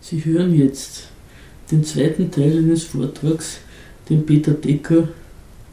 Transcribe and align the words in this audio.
Sie 0.00 0.24
hören 0.24 0.54
jetzt 0.58 1.08
den 1.70 1.84
zweiten 1.84 2.30
Teil 2.30 2.58
eines 2.58 2.84
Vortrags, 2.84 3.58
den 4.08 4.24
Peter 4.24 4.52
Decker 4.52 5.08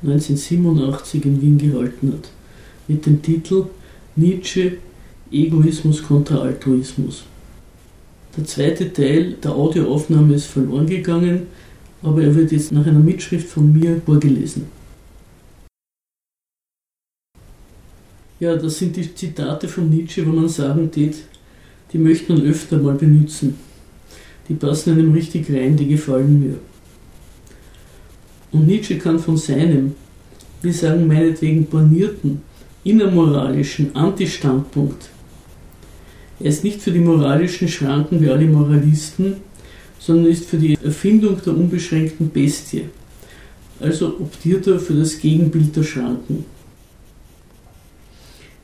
1987 0.04 1.26
in 1.26 1.42
Wien 1.42 1.58
gehalten 1.58 2.13
hat, 2.13 2.29
mit 2.88 3.06
dem 3.06 3.22
Titel 3.22 3.65
Nietzsche, 4.15 4.78
Egoismus 5.31 6.03
kontra 6.03 6.38
Altruismus. 6.38 7.24
Der 8.38 8.46
zweite 8.46 8.92
Teil 8.92 9.33
der 9.42 9.51
Audioaufnahme 9.51 10.35
ist 10.35 10.47
verloren 10.47 10.87
gegangen, 10.87 11.44
aber 12.03 12.23
er 12.23 12.35
wird 12.35 12.51
jetzt 12.51 12.71
nach 12.71 12.85
einer 12.85 12.99
Mitschrift 12.99 13.47
von 13.47 13.71
mir 13.73 14.01
vorgelesen. 14.05 14.65
Ja, 18.39 18.55
das 18.57 18.77
sind 18.77 18.98
die 18.98 19.16
Zitate 19.16 19.67
von 19.67 19.89
Nietzsche, 19.89 20.26
wo 20.26 20.31
man 20.31 20.49
sagen 20.49 20.91
tät, 20.91 21.16
die 21.94 21.98
möchte 21.98 22.34
man 22.34 22.45
öfter 22.45 22.78
mal 22.78 22.96
benutzen. 22.96 23.55
Die 24.48 24.54
passen 24.54 24.94
einem 24.94 25.12
richtig 25.12 25.49
rein, 25.52 25.76
die 25.76 25.88
gefallen 25.88 26.40
mir. 26.40 26.55
Und 28.52 28.67
Nietzsche 28.67 28.98
kann 28.98 29.20
von 29.20 29.38
seinem, 29.38 29.95
wir 30.62 30.73
sagen 30.73 31.08
meinetwegen 31.08 31.66
bornierten, 31.66 32.41
innermoralischen 32.84 33.95
Antistandpunkt, 33.95 35.09
er 36.39 36.48
ist 36.48 36.63
nicht 36.63 36.81
für 36.81 36.91
die 36.91 37.00
moralischen 37.00 37.67
Schranken 37.67 38.22
wie 38.22 38.30
alle 38.30 38.45
Moralisten, 38.45 39.38
sondern 40.00 40.31
ist 40.31 40.45
für 40.45 40.58
die 40.58 40.77
Erfindung 40.84 41.41
der 41.44 41.55
unbeschränkten 41.55 42.30
Bestie. 42.30 42.86
Also 43.80 44.08
optiert 44.20 44.67
er 44.67 44.80
für 44.80 44.94
das 44.94 45.20
Gegenbild 45.20 45.75
der 45.75 45.84
Schranken. 45.84 46.45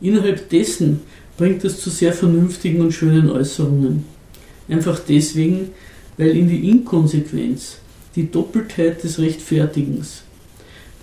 Innerhalb 0.01 0.49
dessen 0.49 1.01
bringt 1.37 1.63
es 1.63 1.79
zu 1.79 1.89
sehr 1.89 2.13
vernünftigen 2.13 2.81
und 2.81 2.91
schönen 2.91 3.29
Äußerungen. 3.29 4.03
Einfach 4.71 4.99
deswegen, 4.99 5.71
weil 6.17 6.29
in 6.29 6.47
die 6.47 6.69
Inkonsequenz, 6.69 7.79
die 8.15 8.31
Doppeltheit 8.31 9.03
des 9.03 9.19
Rechtfertigens, 9.19 10.23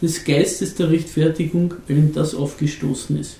des 0.01 0.25
Geistes 0.25 0.75
der 0.75 0.91
Rechtfertigung, 0.91 1.75
weil 1.87 1.99
ihm 1.99 2.13
das 2.15 2.35
aufgestoßen 2.35 3.19
ist. 3.21 3.37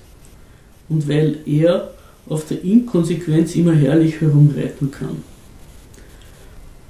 Und 0.87 1.07
weil 1.09 1.39
er 1.47 1.95
auf 2.27 2.45
der 2.45 2.63
Inkonsequenz 2.63 3.55
immer 3.55 3.73
herrlich 3.73 4.21
herumreiten 4.21 4.91
kann. 4.91 5.23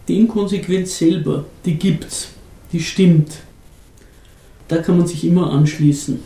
Die 0.10 0.18
Inkonsequenz 0.18 0.98
selber, 0.98 1.46
die 1.66 1.76
gibt's, 1.76 2.30
die 2.74 2.82
stimmt. 2.82 3.38
Da 4.68 4.80
kann 4.80 4.98
man 4.98 5.08
sich 5.08 5.24
immer 5.24 5.50
anschließen. 5.52 6.20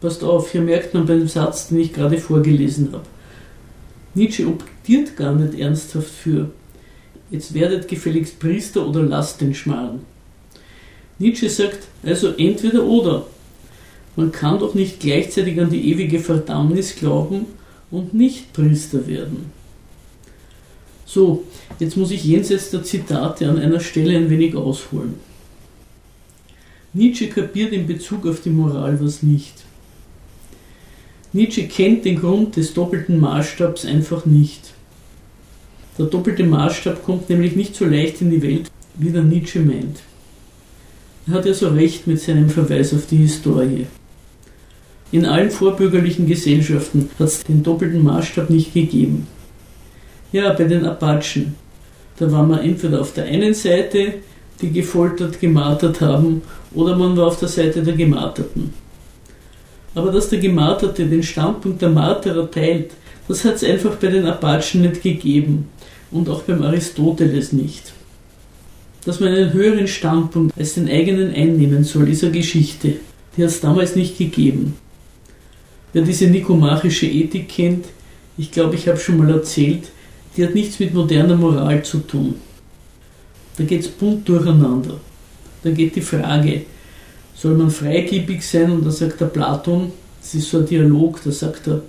Passt 0.00 0.24
auf, 0.24 0.50
hier 0.50 0.62
merkt 0.62 0.94
man 0.94 1.06
beim 1.06 1.28
Satz, 1.28 1.68
den 1.68 1.78
ich 1.78 1.92
gerade 1.92 2.18
vorgelesen 2.18 2.88
habe. 2.92 3.04
Nietzsche 4.14 4.46
optiert 4.46 5.16
gar 5.16 5.34
nicht 5.34 5.58
ernsthaft 5.58 6.10
für, 6.10 6.50
jetzt 7.30 7.54
werdet 7.54 7.88
gefälligst 7.88 8.38
Priester 8.38 8.86
oder 8.86 9.02
lasst 9.02 9.40
den 9.40 9.54
Schmarrn. 9.54 10.00
Nietzsche 11.18 11.48
sagt 11.48 11.86
also 12.02 12.28
entweder 12.36 12.84
oder. 12.84 13.26
Man 14.16 14.32
kann 14.32 14.58
doch 14.58 14.74
nicht 14.74 15.00
gleichzeitig 15.00 15.58
an 15.60 15.70
die 15.70 15.90
ewige 15.90 16.18
Verdammnis 16.18 16.96
glauben 16.96 17.46
und 17.90 18.12
nicht 18.12 18.52
Priester 18.52 19.06
werden. 19.06 19.50
So, 21.06 21.44
jetzt 21.78 21.96
muss 21.96 22.10
ich 22.10 22.24
jenseits 22.24 22.70
der 22.70 22.82
Zitate 22.82 23.48
an 23.48 23.58
einer 23.58 23.80
Stelle 23.80 24.16
ein 24.16 24.30
wenig 24.30 24.54
ausholen. 24.54 25.14
Nietzsche 26.94 27.28
kapiert 27.28 27.72
in 27.72 27.86
Bezug 27.86 28.26
auf 28.26 28.40
die 28.42 28.50
Moral 28.50 28.98
was 29.00 29.22
nicht. 29.22 29.61
Nietzsche 31.34 31.66
kennt 31.66 32.04
den 32.04 32.20
Grund 32.20 32.56
des 32.56 32.74
doppelten 32.74 33.18
Maßstabs 33.18 33.86
einfach 33.86 34.26
nicht. 34.26 34.74
Der 35.98 36.06
doppelte 36.06 36.44
Maßstab 36.44 37.02
kommt 37.02 37.30
nämlich 37.30 37.56
nicht 37.56 37.74
so 37.74 37.86
leicht 37.86 38.20
in 38.20 38.30
die 38.30 38.42
Welt, 38.42 38.70
wie 38.94 39.10
der 39.10 39.22
Nietzsche 39.22 39.60
meint. 39.60 40.00
Er 41.26 41.34
hat 41.34 41.46
ja 41.46 41.54
so 41.54 41.68
recht 41.68 42.06
mit 42.06 42.20
seinem 42.20 42.50
Verweis 42.50 42.92
auf 42.92 43.06
die 43.06 43.16
Historie. 43.16 43.86
In 45.10 45.24
allen 45.24 45.50
vorbürgerlichen 45.50 46.26
Gesellschaften 46.26 47.08
hat 47.18 47.28
es 47.28 47.44
den 47.44 47.62
doppelten 47.62 48.02
Maßstab 48.02 48.50
nicht 48.50 48.74
gegeben. 48.74 49.26
Ja, 50.32 50.52
bei 50.52 50.64
den 50.64 50.84
Apachen, 50.84 51.54
da 52.18 52.30
war 52.30 52.42
man 52.42 52.60
entweder 52.60 53.00
auf 53.00 53.14
der 53.14 53.24
einen 53.24 53.54
Seite, 53.54 54.14
die 54.60 54.70
gefoltert, 54.70 55.40
gemartert 55.40 56.00
haben, 56.00 56.42
oder 56.74 56.96
man 56.96 57.16
war 57.16 57.28
auf 57.28 57.38
der 57.38 57.48
Seite 57.48 57.82
der 57.82 57.94
Gemarterten. 57.94 58.81
Aber 59.94 60.10
dass 60.10 60.30
der 60.30 60.38
Gemarterte 60.38 61.06
den 61.06 61.22
Standpunkt 61.22 61.82
der 61.82 61.90
Marterer 61.90 62.50
teilt, 62.50 62.92
das 63.28 63.44
hat 63.44 63.56
es 63.56 63.64
einfach 63.64 63.96
bei 63.96 64.08
den 64.08 64.26
Apachen 64.26 64.82
nicht 64.82 65.02
gegeben 65.02 65.68
und 66.10 66.28
auch 66.28 66.42
beim 66.42 66.62
Aristoteles 66.62 67.52
nicht. 67.52 67.92
Dass 69.04 69.20
man 69.20 69.30
einen 69.30 69.52
höheren 69.52 69.88
Standpunkt 69.88 70.56
als 70.56 70.74
den 70.74 70.88
eigenen 70.88 71.34
einnehmen 71.34 71.84
soll, 71.84 72.08
ist 72.08 72.22
eine 72.22 72.32
Geschichte. 72.32 72.94
Die 73.36 73.42
hat 73.42 73.50
es 73.50 73.60
damals 73.60 73.96
nicht 73.96 74.18
gegeben. 74.18 74.76
Wer 75.92 76.02
diese 76.02 76.26
nikomachische 76.26 77.06
Ethik 77.06 77.48
kennt, 77.48 77.86
ich 78.38 78.50
glaube, 78.50 78.76
ich 78.76 78.88
habe 78.88 78.98
schon 78.98 79.18
mal 79.18 79.30
erzählt, 79.30 79.90
die 80.36 80.44
hat 80.44 80.54
nichts 80.54 80.78
mit 80.78 80.94
moderner 80.94 81.36
Moral 81.36 81.82
zu 81.84 81.98
tun. 81.98 82.36
Da 83.58 83.64
geht 83.64 83.80
es 83.80 83.88
bunt 83.88 84.26
durcheinander. 84.28 84.98
Da 85.62 85.70
geht 85.70 85.94
die 85.96 86.00
Frage, 86.00 86.62
soll 87.34 87.54
man 87.54 87.70
freigebig 87.70 88.42
sein? 88.42 88.70
Und 88.70 88.86
da 88.86 88.90
sagt 88.90 89.20
der 89.20 89.26
Platon, 89.26 89.92
das 90.20 90.34
ist 90.34 90.50
so 90.50 90.58
ein 90.58 90.66
Dialog, 90.66 91.20
da 91.24 91.30
sagt 91.30 91.66
er, 91.66 91.82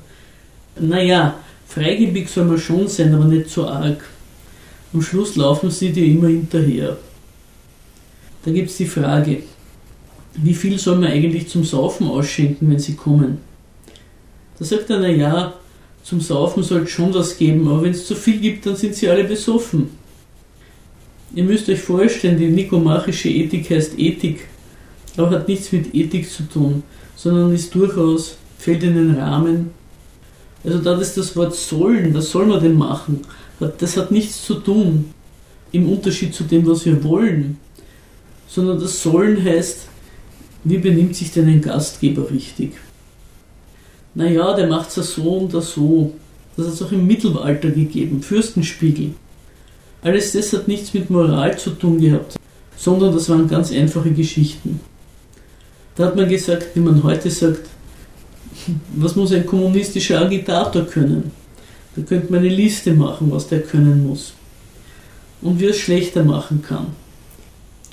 naja, 0.80 1.36
freigebig 1.68 2.30
soll 2.30 2.46
man 2.46 2.58
schon 2.58 2.88
sein, 2.88 3.14
aber 3.14 3.26
nicht 3.26 3.50
so 3.50 3.68
arg. 3.68 4.04
Am 4.94 5.02
Schluss 5.02 5.36
laufen 5.36 5.72
sie 5.72 5.92
dir 5.92 6.06
immer 6.06 6.28
hinterher. 6.28 6.98
Da 8.46 8.52
gibt 8.52 8.70
es 8.70 8.78
die 8.78 8.86
Frage, 8.86 9.44
wie 10.36 10.54
viel 10.54 10.78
soll 10.80 10.98
man 10.98 11.12
eigentlich 11.12 11.48
zum 11.48 11.64
Saufen 11.64 12.08
ausschenken, 12.08 12.70
wenn 12.70 12.80
sie 12.80 12.96
kommen? 12.96 13.38
Da 14.60 14.66
sagt 14.66 14.90
er, 14.90 15.00
naja, 15.00 15.54
zum 16.04 16.20
Saufen 16.20 16.64
soll 16.64 16.84
es 16.84 16.90
schon 16.90 17.14
was 17.14 17.38
geben, 17.38 17.68
aber 17.68 17.84
wenn 17.84 17.92
es 17.92 18.06
zu 18.06 18.16
viel 18.16 18.40
gibt, 18.40 18.66
dann 18.66 18.76
sind 18.76 18.96
sie 18.96 19.10
alle 19.10 19.24
besoffen. 19.24 19.90
Ihr 21.34 21.44
müsst 21.44 21.70
euch 21.70 21.80
vorstellen, 21.80 22.38
die 22.38 22.48
nikomachische 22.48 23.30
Ethik 23.30 23.70
heißt 23.70 23.98
Ethik, 23.98 24.48
aber 25.18 25.32
hat 25.32 25.48
nichts 25.48 25.72
mit 25.72 25.94
Ethik 25.94 26.30
zu 26.30 26.44
tun, 26.44 26.84
sondern 27.16 27.54
ist 27.54 27.74
durchaus, 27.74 28.38
fällt 28.58 28.84
in 28.84 28.96
den 28.96 29.16
Rahmen. 29.16 29.72
Also 30.64 30.80
da 30.80 30.98
ist 31.00 31.18
das 31.18 31.36
Wort 31.36 31.56
sollen, 31.56 32.14
was 32.14 32.32
soll 32.32 32.46
man 32.46 32.62
denn 32.62 32.78
machen? 32.78 33.22
Das 33.78 33.98
hat 33.98 34.12
nichts 34.12 34.46
zu 34.46 34.56
tun 34.56 35.14
im 35.72 35.90
Unterschied 35.90 36.34
zu 36.34 36.44
dem, 36.44 36.66
was 36.66 36.86
wir 36.86 37.04
wollen, 37.04 37.58
sondern 38.48 38.80
das 38.80 39.02
sollen 39.02 39.44
heißt, 39.44 39.88
wie 40.64 40.78
benimmt 40.78 41.16
sich 41.16 41.32
denn 41.32 41.48
ein 41.48 41.62
Gastgeber 41.62 42.30
richtig? 42.30 42.74
Naja, 44.16 44.54
der 44.54 44.68
macht 44.68 44.96
es 44.96 45.16
so 45.16 45.38
und 45.38 45.52
so. 45.52 46.14
Das 46.56 46.68
hat 46.68 46.74
es 46.76 46.82
auch 46.82 46.92
im 46.92 47.08
Mittelalter 47.08 47.72
gegeben, 47.72 48.22
Fürstenspiegel. 48.22 49.16
Alles 50.04 50.34
das 50.34 50.54
hat 50.54 50.68
nichts 50.68 50.94
mit 50.94 51.10
Moral 51.10 51.58
zu 51.58 51.72
tun 51.72 52.00
gehabt, 52.00 52.38
sondern 52.78 53.14
das 53.14 53.28
waren 53.30 53.48
ganz 53.48 53.72
einfache 53.72 54.12
Geschichten. 54.12 54.80
Da 55.96 56.06
hat 56.06 56.16
man 56.16 56.28
gesagt, 56.28 56.76
wie 56.76 56.80
man 56.80 57.04
heute 57.04 57.30
sagt, 57.30 57.70
was 58.96 59.16
muss 59.16 59.32
ein 59.32 59.46
kommunistischer 59.46 60.22
Agitator 60.22 60.84
können? 60.84 61.32
Da 61.96 62.02
könnte 62.02 62.32
man 62.32 62.40
eine 62.40 62.50
Liste 62.50 62.94
machen, 62.94 63.32
was 63.32 63.48
der 63.48 63.62
können 63.62 64.08
muss. 64.08 64.34
Und 65.42 65.60
wie 65.60 65.66
er 65.66 65.72
es 65.72 65.78
schlechter 65.78 66.24
machen 66.24 66.62
kann. 66.62 66.88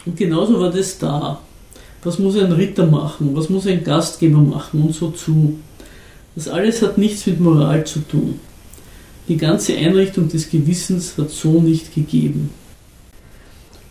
Und 0.06 0.16
genauso 0.16 0.58
war 0.60 0.70
das 0.70 0.98
da. 0.98 1.40
Was 2.02 2.18
muss 2.18 2.36
ein 2.36 2.52
Ritter 2.52 2.86
machen? 2.86 3.36
Was 3.36 3.50
muss 3.50 3.66
ein 3.66 3.84
Gastgeber 3.84 4.38
machen? 4.38 4.82
Und 4.82 4.94
so 4.94 5.10
zu. 5.10 5.58
Das 6.34 6.48
alles 6.48 6.80
hat 6.80 6.96
nichts 6.96 7.26
mit 7.26 7.40
Moral 7.40 7.84
zu 7.84 8.00
tun. 8.00 8.40
Die 9.28 9.36
ganze 9.36 9.76
Einrichtung 9.76 10.28
des 10.28 10.48
Gewissens 10.48 11.18
hat 11.18 11.30
so 11.30 11.60
nicht 11.60 11.94
gegeben. 11.94 12.50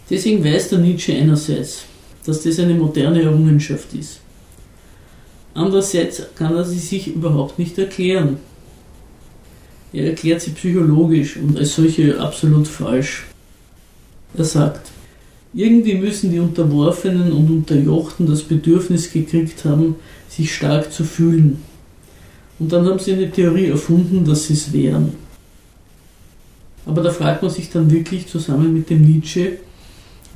Deswegen 0.10 0.44
weiß 0.44 0.70
der 0.70 0.80
Nietzsche 0.80 1.14
einerseits, 1.14 1.84
dass 2.30 2.44
das 2.44 2.60
eine 2.60 2.76
moderne 2.76 3.24
Errungenschaft 3.24 3.92
ist. 3.94 4.20
Andererseits 5.56 6.22
kann 6.36 6.56
er 6.56 6.64
sie 6.64 6.78
sich 6.78 7.08
überhaupt 7.08 7.58
nicht 7.58 7.78
erklären. 7.80 8.38
Er 9.92 10.12
erklärt 10.12 10.42
sie 10.42 10.52
psychologisch 10.52 11.38
und 11.38 11.58
als 11.58 11.76
solche 11.76 12.20
absolut 12.20 12.68
falsch. 12.68 13.26
Er 14.38 14.46
sagt, 14.46 14.92
irgendwie 15.56 15.96
müssen 15.96 16.32
die 16.32 16.40
Unterworfenen 16.40 17.32
und 17.32 17.50
Unterjochten 17.50 18.28
das 18.28 18.44
Bedürfnis 18.44 19.12
gekriegt 19.12 19.66
haben, 19.66 19.96
sich 20.30 20.54
stark 20.54 20.94
zu 20.94 21.04
fühlen. 21.04 21.64
Und 22.60 22.72
dann 22.72 22.86
haben 22.86 23.00
sie 23.00 23.14
eine 23.14 23.32
Theorie 23.32 23.70
erfunden, 23.70 24.24
dass 24.24 24.46
sie 24.46 24.54
es 24.54 24.72
wären. 24.72 25.14
Aber 26.86 27.02
da 27.02 27.10
fragt 27.10 27.42
man 27.42 27.50
sich 27.50 27.72
dann 27.72 27.90
wirklich 27.90 28.28
zusammen 28.28 28.72
mit 28.72 28.92
dem 28.92 29.02
Nietzsche, 29.02 29.58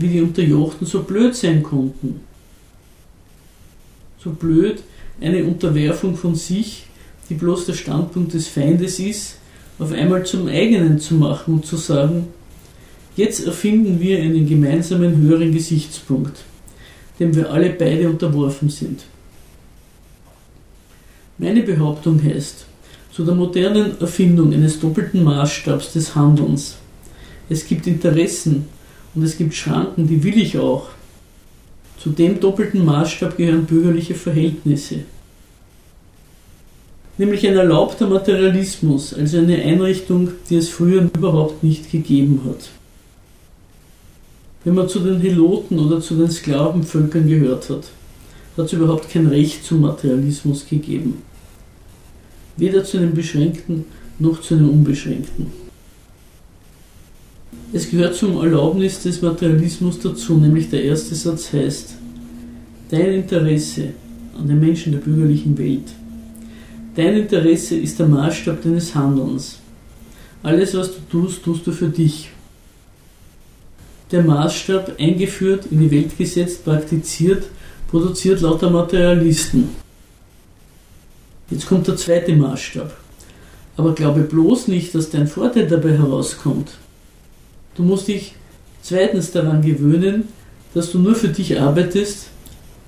wie 0.03 0.09
die 0.09 0.21
Unterjochten 0.21 0.85
so 0.85 1.01
blöd 1.01 1.35
sein 1.35 1.63
konnten. 1.63 2.19
So 4.19 4.29
blöd, 4.29 4.83
eine 5.19 5.43
Unterwerfung 5.43 6.15
von 6.15 6.35
sich, 6.35 6.85
die 7.29 7.33
bloß 7.33 7.65
der 7.65 7.73
Standpunkt 7.73 8.33
des 8.33 8.47
Feindes 8.47 8.99
ist, 8.99 9.37
auf 9.79 9.91
einmal 9.91 10.23
zum 10.25 10.47
eigenen 10.47 10.99
zu 10.99 11.15
machen 11.15 11.55
und 11.55 11.65
zu 11.65 11.77
sagen, 11.77 12.27
Jetzt 13.15 13.45
erfinden 13.45 13.99
wir 13.99 14.19
einen 14.19 14.47
gemeinsamen 14.47 15.17
höheren 15.17 15.53
Gesichtspunkt, 15.53 16.39
dem 17.19 17.35
wir 17.35 17.51
alle 17.51 17.69
beide 17.69 18.09
unterworfen 18.09 18.69
sind. 18.69 19.03
Meine 21.37 21.61
Behauptung 21.61 22.23
heißt, 22.23 22.65
zu 23.11 23.23
der 23.23 23.35
modernen 23.35 23.99
Erfindung 24.01 24.51
eines 24.51 24.79
doppelten 24.79 25.23
Maßstabs 25.23 25.93
des 25.93 26.15
Handelns. 26.15 26.77
Es 27.49 27.67
gibt 27.67 27.85
Interessen 27.85 28.65
und 29.15 29.23
es 29.23 29.37
gibt 29.37 29.53
Schranken, 29.53 30.07
die 30.07 30.23
will 30.23 30.37
ich 30.37 30.57
auch. 30.57 30.89
Zu 31.99 32.09
dem 32.09 32.39
doppelten 32.39 32.83
Maßstab 32.83 33.37
gehören 33.37 33.65
bürgerliche 33.65 34.15
Verhältnisse. 34.15 34.99
Nämlich 37.17 37.47
ein 37.47 37.55
erlaubter 37.55 38.07
Materialismus, 38.07 39.13
also 39.13 39.37
eine 39.37 39.61
Einrichtung, 39.61 40.31
die 40.49 40.55
es 40.55 40.69
früher 40.69 41.09
überhaupt 41.15 41.63
nicht 41.63 41.91
gegeben 41.91 42.41
hat. 42.45 42.69
Wenn 44.63 44.75
man 44.75 44.89
zu 44.89 44.99
den 44.99 45.19
Heloten 45.19 45.77
oder 45.77 46.01
zu 46.01 46.15
den 46.15 46.31
Sklavenvölkern 46.31 47.27
gehört 47.27 47.69
hat, 47.69 47.83
hat 48.57 48.65
es 48.65 48.73
überhaupt 48.73 49.09
kein 49.09 49.27
Recht 49.27 49.63
zum 49.63 49.81
Materialismus 49.81 50.65
gegeben. 50.67 51.21
Weder 52.57 52.83
zu 52.83 52.97
einem 52.97 53.13
beschränkten 53.13 53.85
noch 54.19 54.41
zu 54.41 54.55
einem 54.55 54.69
unbeschränkten. 54.69 55.62
Es 57.75 57.89
gehört 57.89 58.13
zum 58.13 58.37
Erlaubnis 58.37 59.01
des 59.01 59.23
Materialismus 59.23 59.99
dazu, 59.99 60.37
nämlich 60.37 60.69
der 60.69 60.83
erste 60.83 61.15
Satz 61.15 61.51
heißt, 61.51 61.95
dein 62.91 63.13
Interesse 63.13 63.93
an 64.37 64.47
den 64.47 64.59
Menschen 64.59 64.91
der 64.91 64.99
bürgerlichen 64.99 65.57
Welt, 65.57 65.87
dein 66.95 67.17
Interesse 67.17 67.75
ist 67.75 67.97
der 67.97 68.07
Maßstab 68.07 68.61
deines 68.61 68.93
Handelns. 68.93 69.57
Alles, 70.43 70.75
was 70.75 70.91
du 70.91 70.99
tust, 71.09 71.43
tust 71.43 71.65
du 71.65 71.71
für 71.71 71.87
dich. 71.87 72.29
Der 74.11 74.21
Maßstab, 74.21 74.99
eingeführt, 74.99 75.65
in 75.71 75.79
die 75.79 75.89
Welt 75.89 76.15
gesetzt, 76.15 76.63
praktiziert, 76.63 77.45
produziert 77.89 78.41
lauter 78.41 78.69
Materialisten. 78.69 79.69
Jetzt 81.49 81.65
kommt 81.65 81.87
der 81.87 81.95
zweite 81.95 82.35
Maßstab. 82.35 82.95
Aber 83.77 83.95
glaube 83.95 84.21
bloß 84.21 84.67
nicht, 84.67 84.93
dass 84.93 85.09
dein 85.09 85.25
Vorteil 85.25 85.65
dabei 85.65 85.97
herauskommt. 85.97 86.69
Du 87.75 87.83
musst 87.83 88.07
dich 88.07 88.35
zweitens 88.81 89.31
daran 89.31 89.61
gewöhnen, 89.61 90.25
dass 90.73 90.91
du 90.91 90.99
nur 90.99 91.15
für 91.15 91.29
dich 91.29 91.59
arbeitest, 91.59 92.27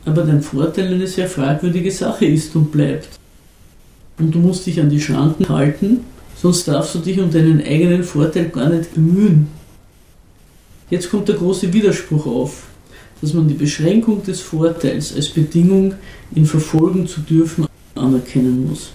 aber 0.06 0.24
dein 0.24 0.42
Vorteil 0.42 0.94
eine 0.94 1.08
sehr 1.08 1.28
fragwürdige 1.28 1.92
Sache 1.92 2.26
ist 2.26 2.56
und 2.56 2.72
bleibt. 2.72 3.10
Und 4.20 4.34
du 4.34 4.40
musst 4.40 4.66
dich 4.68 4.80
an 4.80 4.90
die 4.90 5.02
Schranken 5.02 5.50
halten, 5.50 6.02
sonst 6.36 6.68
darfst 6.68 6.96
du 6.96 7.00
dich 7.00 7.20
um 7.20 7.32
deinen 7.32 7.64
eigenen 7.64 8.04
Vorteil 8.04 8.50
gar 8.50 8.70
nicht 8.70 8.94
bemühen. 8.94 9.48
Jetzt 10.90 11.10
kommt 11.10 11.28
der 11.28 11.36
große 11.36 11.74
Widerspruch 11.74 12.28
auf, 12.28 12.64
dass 13.22 13.34
man 13.34 13.48
die 13.48 13.56
Beschränkung 13.56 14.24
des 14.24 14.42
Vorteils 14.42 15.16
als 15.16 15.30
Bedingung, 15.30 15.96
ihn 16.36 16.46
verfolgen 16.46 17.08
zu 17.08 17.22
dürfen, 17.22 17.66
anerkennen 17.96 18.68
muss. 18.68 18.92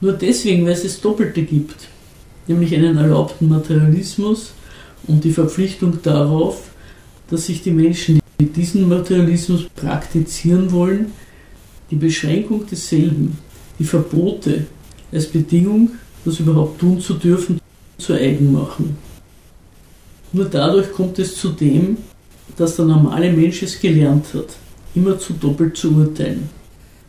Nur 0.00 0.14
deswegen, 0.14 0.64
weil 0.64 0.72
es 0.72 0.84
das 0.84 1.00
Doppelte 1.00 1.42
gibt, 1.42 1.88
nämlich 2.46 2.74
einen 2.74 2.96
erlaubten 2.96 3.48
Materialismus 3.48 4.52
und 5.08 5.24
die 5.24 5.32
Verpflichtung 5.32 5.98
darauf, 6.02 6.70
dass 7.30 7.46
sich 7.46 7.62
die 7.62 7.70
Menschen, 7.70 8.20
die 8.40 8.46
diesen 8.46 8.88
Materialismus 8.88 9.66
praktizieren 9.74 10.70
wollen, 10.72 11.12
die 11.90 11.96
Beschränkung 11.96 12.66
desselben, 12.70 13.38
die 13.78 13.84
Verbote 13.84 14.66
als 15.12 15.26
Bedingung, 15.26 15.90
das 16.24 16.40
überhaupt 16.40 16.80
tun 16.80 17.00
zu 17.00 17.14
dürfen, 17.14 17.60
zu 17.98 18.12
eigen 18.14 18.52
machen. 18.52 18.96
Nur 20.32 20.46
dadurch 20.46 20.92
kommt 20.92 21.18
es 21.18 21.36
zu 21.36 21.50
dem, 21.50 21.96
dass 22.56 22.76
der 22.76 22.84
normale 22.84 23.32
Mensch 23.32 23.62
es 23.62 23.78
gelernt 23.80 24.26
hat, 24.34 24.56
immer 24.94 25.18
zu 25.18 25.34
doppelt 25.34 25.76
zu 25.76 25.94
urteilen. 25.94 26.48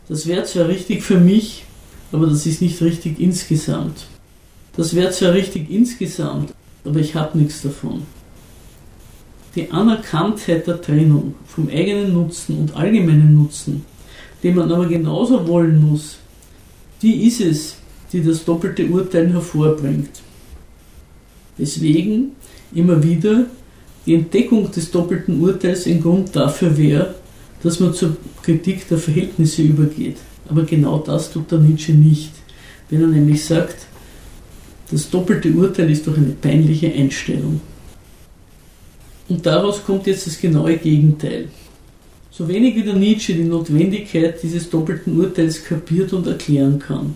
Das 0.07 0.25
wäre 0.27 0.43
zwar 0.43 0.67
richtig 0.67 1.03
für 1.03 1.19
mich, 1.19 1.65
aber 2.11 2.27
das 2.27 2.45
ist 2.45 2.61
nicht 2.61 2.81
richtig 2.81 3.19
insgesamt. 3.19 4.05
Das 4.75 4.95
wäre 4.95 5.11
zwar 5.11 5.33
richtig 5.33 5.69
insgesamt, 5.69 6.53
aber 6.87 6.99
ich 6.99 7.15
habe 7.15 7.37
nichts 7.37 7.61
davon. 7.61 8.03
Die 9.55 9.71
Anerkanntheit 9.71 10.67
der 10.67 10.81
Trennung 10.81 11.35
vom 11.45 11.67
eigenen 11.69 12.13
Nutzen 12.13 12.59
und 12.59 12.75
allgemeinen 12.75 13.35
Nutzen, 13.35 13.85
den 14.43 14.55
man 14.55 14.71
aber 14.71 14.87
genauso 14.87 15.47
wollen 15.47 15.89
muss, 15.89 16.17
die 17.01 17.27
ist 17.27 17.41
es, 17.41 17.77
die 18.11 18.23
das 18.23 18.45
doppelte 18.45 18.85
Urteilen 18.87 19.31
hervorbringt. 19.31 20.21
Deswegen 21.57 22.31
immer 22.73 23.03
wieder 23.03 23.45
die 24.05 24.15
Entdeckung 24.15 24.71
des 24.71 24.91
doppelten 24.91 25.41
Urteils 25.41 25.85
ein 25.85 26.01
Grund 26.01 26.35
dafür 26.35 26.77
wäre, 26.77 27.15
dass 27.63 27.79
man 27.79 27.93
zur 27.93 28.15
Kritik 28.43 28.87
der 28.87 28.97
Verhältnisse 28.97 29.63
übergeht. 29.63 30.17
Aber 30.47 30.63
genau 30.63 30.99
das 30.99 31.31
tut 31.31 31.51
der 31.51 31.59
Nietzsche 31.59 31.91
nicht, 31.91 32.31
wenn 32.89 33.01
er 33.01 33.07
nämlich 33.07 33.43
sagt, 33.43 33.87
das 34.91 35.09
doppelte 35.09 35.51
Urteil 35.51 35.91
ist 35.91 36.07
doch 36.07 36.15
eine 36.15 36.31
peinliche 36.31 36.91
Einstellung. 36.93 37.59
Und 39.29 39.45
daraus 39.45 39.83
kommt 39.83 40.07
jetzt 40.07 40.25
das 40.27 40.39
genaue 40.39 40.77
Gegenteil. 40.77 41.49
So 42.31 42.47
wenig 42.47 42.75
wie 42.75 42.83
der 42.83 42.93
Nietzsche 42.93 43.33
die 43.33 43.43
Notwendigkeit 43.43 44.41
dieses 44.41 44.69
doppelten 44.69 45.19
Urteils 45.19 45.63
kapiert 45.63 46.13
und 46.13 46.27
erklären 46.27 46.79
kann. 46.79 47.15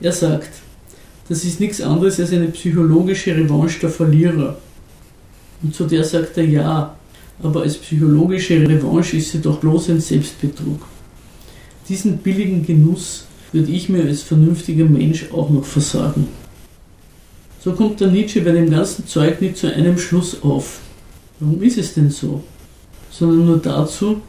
Er 0.00 0.12
sagt, 0.12 0.50
das 1.28 1.44
ist 1.44 1.60
nichts 1.60 1.80
anderes 1.80 2.20
als 2.20 2.32
eine 2.32 2.48
psychologische 2.48 3.34
Revanche 3.34 3.80
der 3.80 3.90
Verlierer. 3.90 4.58
Und 5.62 5.74
zu 5.74 5.84
der 5.84 6.04
sagt 6.04 6.36
er 6.36 6.44
ja, 6.44 6.96
aber 7.42 7.62
als 7.62 7.76
psychologische 7.78 8.68
Revanche 8.68 9.16
ist 9.16 9.32
sie 9.32 9.40
doch 9.40 9.58
bloß 9.58 9.90
ein 9.90 10.00
Selbstbetrug. 10.00 10.80
Diesen 11.88 12.18
billigen 12.18 12.64
Genuss 12.66 13.24
würde 13.56 13.72
ich 13.72 13.88
mir 13.88 14.04
als 14.04 14.22
vernünftiger 14.22 14.84
Mensch 14.84 15.26
auch 15.32 15.50
noch 15.50 15.64
versagen. 15.64 16.28
So 17.64 17.72
kommt 17.72 18.00
der 18.00 18.08
Nietzsche 18.08 18.42
bei 18.42 18.52
dem 18.52 18.70
ganzen 18.70 19.06
Zeug 19.06 19.40
nicht 19.40 19.56
zu 19.56 19.72
einem 19.72 19.98
Schluss 19.98 20.42
auf. 20.42 20.80
Warum 21.40 21.60
ist 21.62 21.78
es 21.78 21.94
denn 21.94 22.10
so? 22.10 22.44
Sondern 23.10 23.46
nur 23.46 23.58
dazu, 23.58 24.20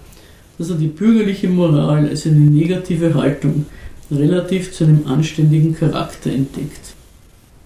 dass 0.58 0.70
er 0.70 0.78
die 0.78 0.88
bürgerliche 0.88 1.48
Moral 1.48 2.08
als 2.08 2.26
eine 2.26 2.40
negative 2.40 3.14
Haltung 3.14 3.66
relativ 4.10 4.72
zu 4.72 4.86
einem 4.86 5.06
anständigen 5.06 5.76
Charakter 5.76 6.32
entdeckt. 6.32 6.96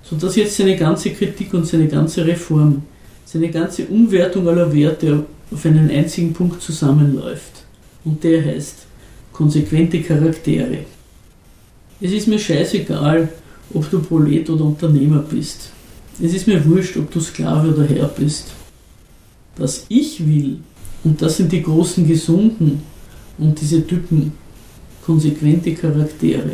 Sodass 0.04 0.36
jetzt 0.36 0.58
seine 0.58 0.76
ganze 0.76 1.12
Kritik 1.12 1.54
und 1.54 1.66
seine 1.66 1.88
ganze 1.88 2.26
Reform 2.26 2.82
seine 3.24 3.50
ganze 3.50 3.86
Umwertung 3.86 4.50
aller 4.50 4.74
Werte 4.74 5.26
auf 5.52 5.66
einen 5.66 5.90
einzigen 5.90 6.34
Punkt 6.34 6.62
zusammenläuft. 6.62 7.64
Und 8.04 8.22
der 8.26 8.44
heißt 8.44 8.88
konsequente 9.32 10.02
Charaktere. 10.02 10.80
Es 12.04 12.12
ist 12.12 12.28
mir 12.28 12.40
scheißegal, 12.40 13.30
ob 13.74 13.90
du 13.92 14.02
Prolet 14.02 14.50
oder 14.50 14.66
Unternehmer 14.66 15.20
bist. 15.20 15.70
Es 16.20 16.34
ist 16.34 16.48
mir 16.48 16.66
wurscht, 16.66 16.98
ob 16.98 17.12
du 17.12 17.20
Sklave 17.20 17.74
oder 17.74 17.86
Herr 17.86 18.08
bist. 18.08 18.48
Was 19.56 19.86
ich 19.88 20.26
will, 20.26 20.58
und 21.04 21.22
das 21.22 21.38
sind 21.38 21.52
die 21.52 21.62
großen 21.62 22.08
Gesunden 22.08 22.82
und 23.38 23.62
diese 23.62 23.86
Typen, 23.86 24.34
konsequente 25.06 25.76
Charaktere. 25.76 26.54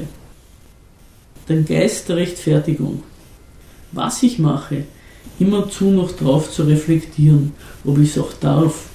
Dein 1.48 1.64
Geist 1.66 2.10
der 2.10 2.18
Rechtfertigung. 2.18 3.04
Was 3.94 4.24
ich 4.24 4.40
mache, 4.40 4.84
immerzu 5.40 5.92
noch 5.92 6.12
drauf 6.12 6.52
zu 6.52 6.64
reflektieren, 6.64 7.54
ob 7.86 8.00
ich 8.00 8.10
es 8.10 8.20
auch 8.20 8.34
darf. 8.34 8.90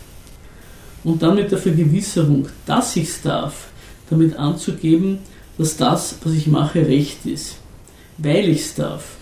Und 1.02 1.22
dann 1.22 1.36
mit 1.36 1.50
der 1.50 1.58
Vergewisserung, 1.58 2.48
dass 2.66 2.94
ich 2.96 3.08
es 3.08 3.22
darf, 3.22 3.68
damit 4.10 4.36
anzugeben, 4.36 5.18
dass 5.58 5.76
das, 5.76 6.16
was 6.22 6.32
ich 6.32 6.46
mache, 6.46 6.86
recht 6.86 7.26
ist. 7.26 7.56
Weil 8.18 8.48
ich 8.48 8.60
es 8.60 8.74
darf. 8.74 9.16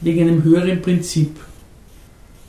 Wegen 0.00 0.22
einem 0.22 0.42
höheren 0.44 0.80
Prinzip. 0.82 1.36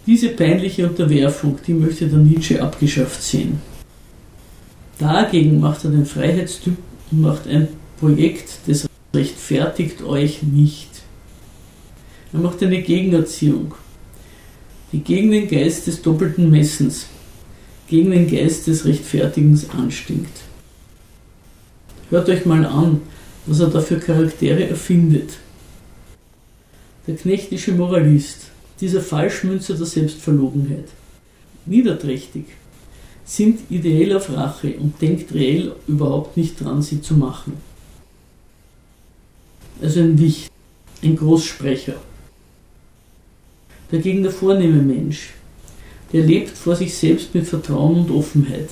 Diese 0.05 0.29
peinliche 0.29 0.87
Unterwerfung, 0.87 1.59
die 1.65 1.73
möchte 1.73 2.07
der 2.07 2.19
Nietzsche 2.19 2.61
abgeschafft 2.61 3.21
sehen. 3.21 3.61
Dagegen 4.97 5.59
macht 5.59 5.85
er 5.85 5.91
den 5.91 6.05
Freiheitstyp 6.05 6.77
und 7.11 7.21
macht 7.21 7.47
ein 7.47 7.67
Projekt, 7.99 8.59
das 8.67 8.87
rechtfertigt 9.13 10.01
euch 10.03 10.43
nicht. 10.43 10.89
Er 12.33 12.39
macht 12.39 12.61
eine 12.63 12.81
Gegenerziehung 12.81 13.73
die 14.91 14.99
gegen 14.99 15.31
den 15.31 15.47
Geist 15.47 15.87
des 15.87 16.01
doppelten 16.01 16.49
Messens, 16.49 17.05
gegen 17.87 18.11
den 18.11 18.29
Geist 18.29 18.67
des 18.67 18.85
Rechtfertigens 18.85 19.69
anstinkt. 19.69 20.31
Hört 22.09 22.27
euch 22.27 22.45
mal 22.45 22.65
an, 22.65 23.01
was 23.45 23.59
er 23.59 23.67
da 23.67 23.81
für 23.81 23.99
Charaktere 23.99 24.67
erfindet. 24.67 25.37
Der 27.05 27.15
knechtische 27.15 27.71
Moralist, 27.71 28.47
dieser 28.81 29.01
Falschmünzer 29.01 29.75
der 29.75 29.85
Selbstverlogenheit, 29.85 30.87
niederträchtig, 31.65 32.45
sind 33.25 33.59
ideell 33.69 34.15
auf 34.17 34.31
Rache 34.31 34.73
und 34.79 34.99
denkt 35.01 35.33
reell 35.35 35.75
überhaupt 35.87 36.35
nicht 36.35 36.59
dran, 36.59 36.81
sie 36.81 36.99
zu 36.99 37.13
machen. 37.13 37.53
Also 39.79 39.99
ein 39.99 40.17
Wicht, 40.17 40.51
ein 41.03 41.15
Großsprecher. 41.15 41.95
Dagegen 43.91 44.23
der 44.23 44.31
vornehme 44.31 44.81
Mensch, 44.81 45.29
der 46.11 46.23
lebt 46.23 46.57
vor 46.57 46.75
sich 46.75 46.95
selbst 46.95 47.35
mit 47.35 47.45
Vertrauen 47.45 47.99
und 47.99 48.11
Offenheit. 48.11 48.69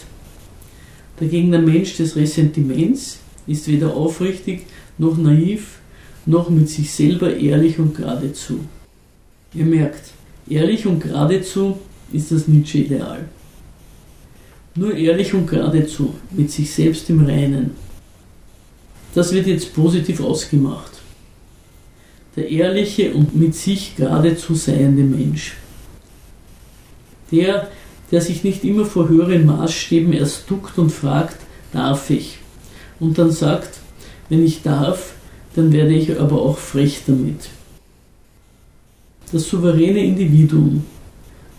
Dagegen 1.20 1.52
der 1.52 1.62
Mensch 1.62 1.96
des 1.98 2.16
Ressentiments 2.16 3.20
ist 3.48 3.68
weder 3.68 3.96
aufrichtig 3.96 4.66
noch 4.98 5.18
naiv, 5.18 5.80
noch 6.26 6.50
mit 6.50 6.70
sich 6.70 6.92
selber 6.92 7.36
ehrlich 7.36 7.80
und 7.80 7.96
geradezu. 7.96 8.60
Ihr 9.54 9.66
merkt, 9.66 10.12
ehrlich 10.50 10.86
und 10.86 11.02
geradezu 11.02 11.78
ist 12.12 12.32
das 12.32 12.48
Nietzsche-Ideal. 12.48 13.26
Nur 14.76 14.94
ehrlich 14.96 15.34
und 15.34 15.48
geradezu, 15.48 16.14
mit 16.32 16.52
sich 16.52 16.72
selbst 16.74 17.10
im 17.10 17.26
Reinen. 17.26 17.72
Das 19.16 19.34
wird 19.34 19.48
jetzt 19.48 19.74
positiv 19.74 20.22
ausgemacht. 20.22 20.92
Der 22.36 22.50
ehrliche 22.50 23.14
und 23.14 23.36
mit 23.36 23.56
sich 23.56 23.96
geradezu 23.96 24.54
seiende 24.54 25.02
Mensch. 25.02 25.56
Der, 27.32 27.68
der 28.12 28.22
sich 28.22 28.44
nicht 28.44 28.64
immer 28.64 28.86
vor 28.86 29.10
höheren 29.10 29.46
Maßstäben 29.48 30.14
erst 30.14 30.50
duckt 30.50 30.78
und 30.78 30.92
fragt, 30.92 31.38
darf 31.74 32.12
ich? 32.12 32.37
Und 33.00 33.18
dann 33.18 33.32
sagt, 33.32 33.80
wenn 34.30 34.44
ich 34.44 34.62
darf, 34.62 35.14
dann 35.56 35.72
werde 35.72 35.94
ich 35.94 36.20
aber 36.20 36.42
auch 36.42 36.58
frech 36.58 37.02
damit. 37.08 37.50
Das 39.32 39.48
souveräne 39.48 40.04
Individuum, 40.04 40.84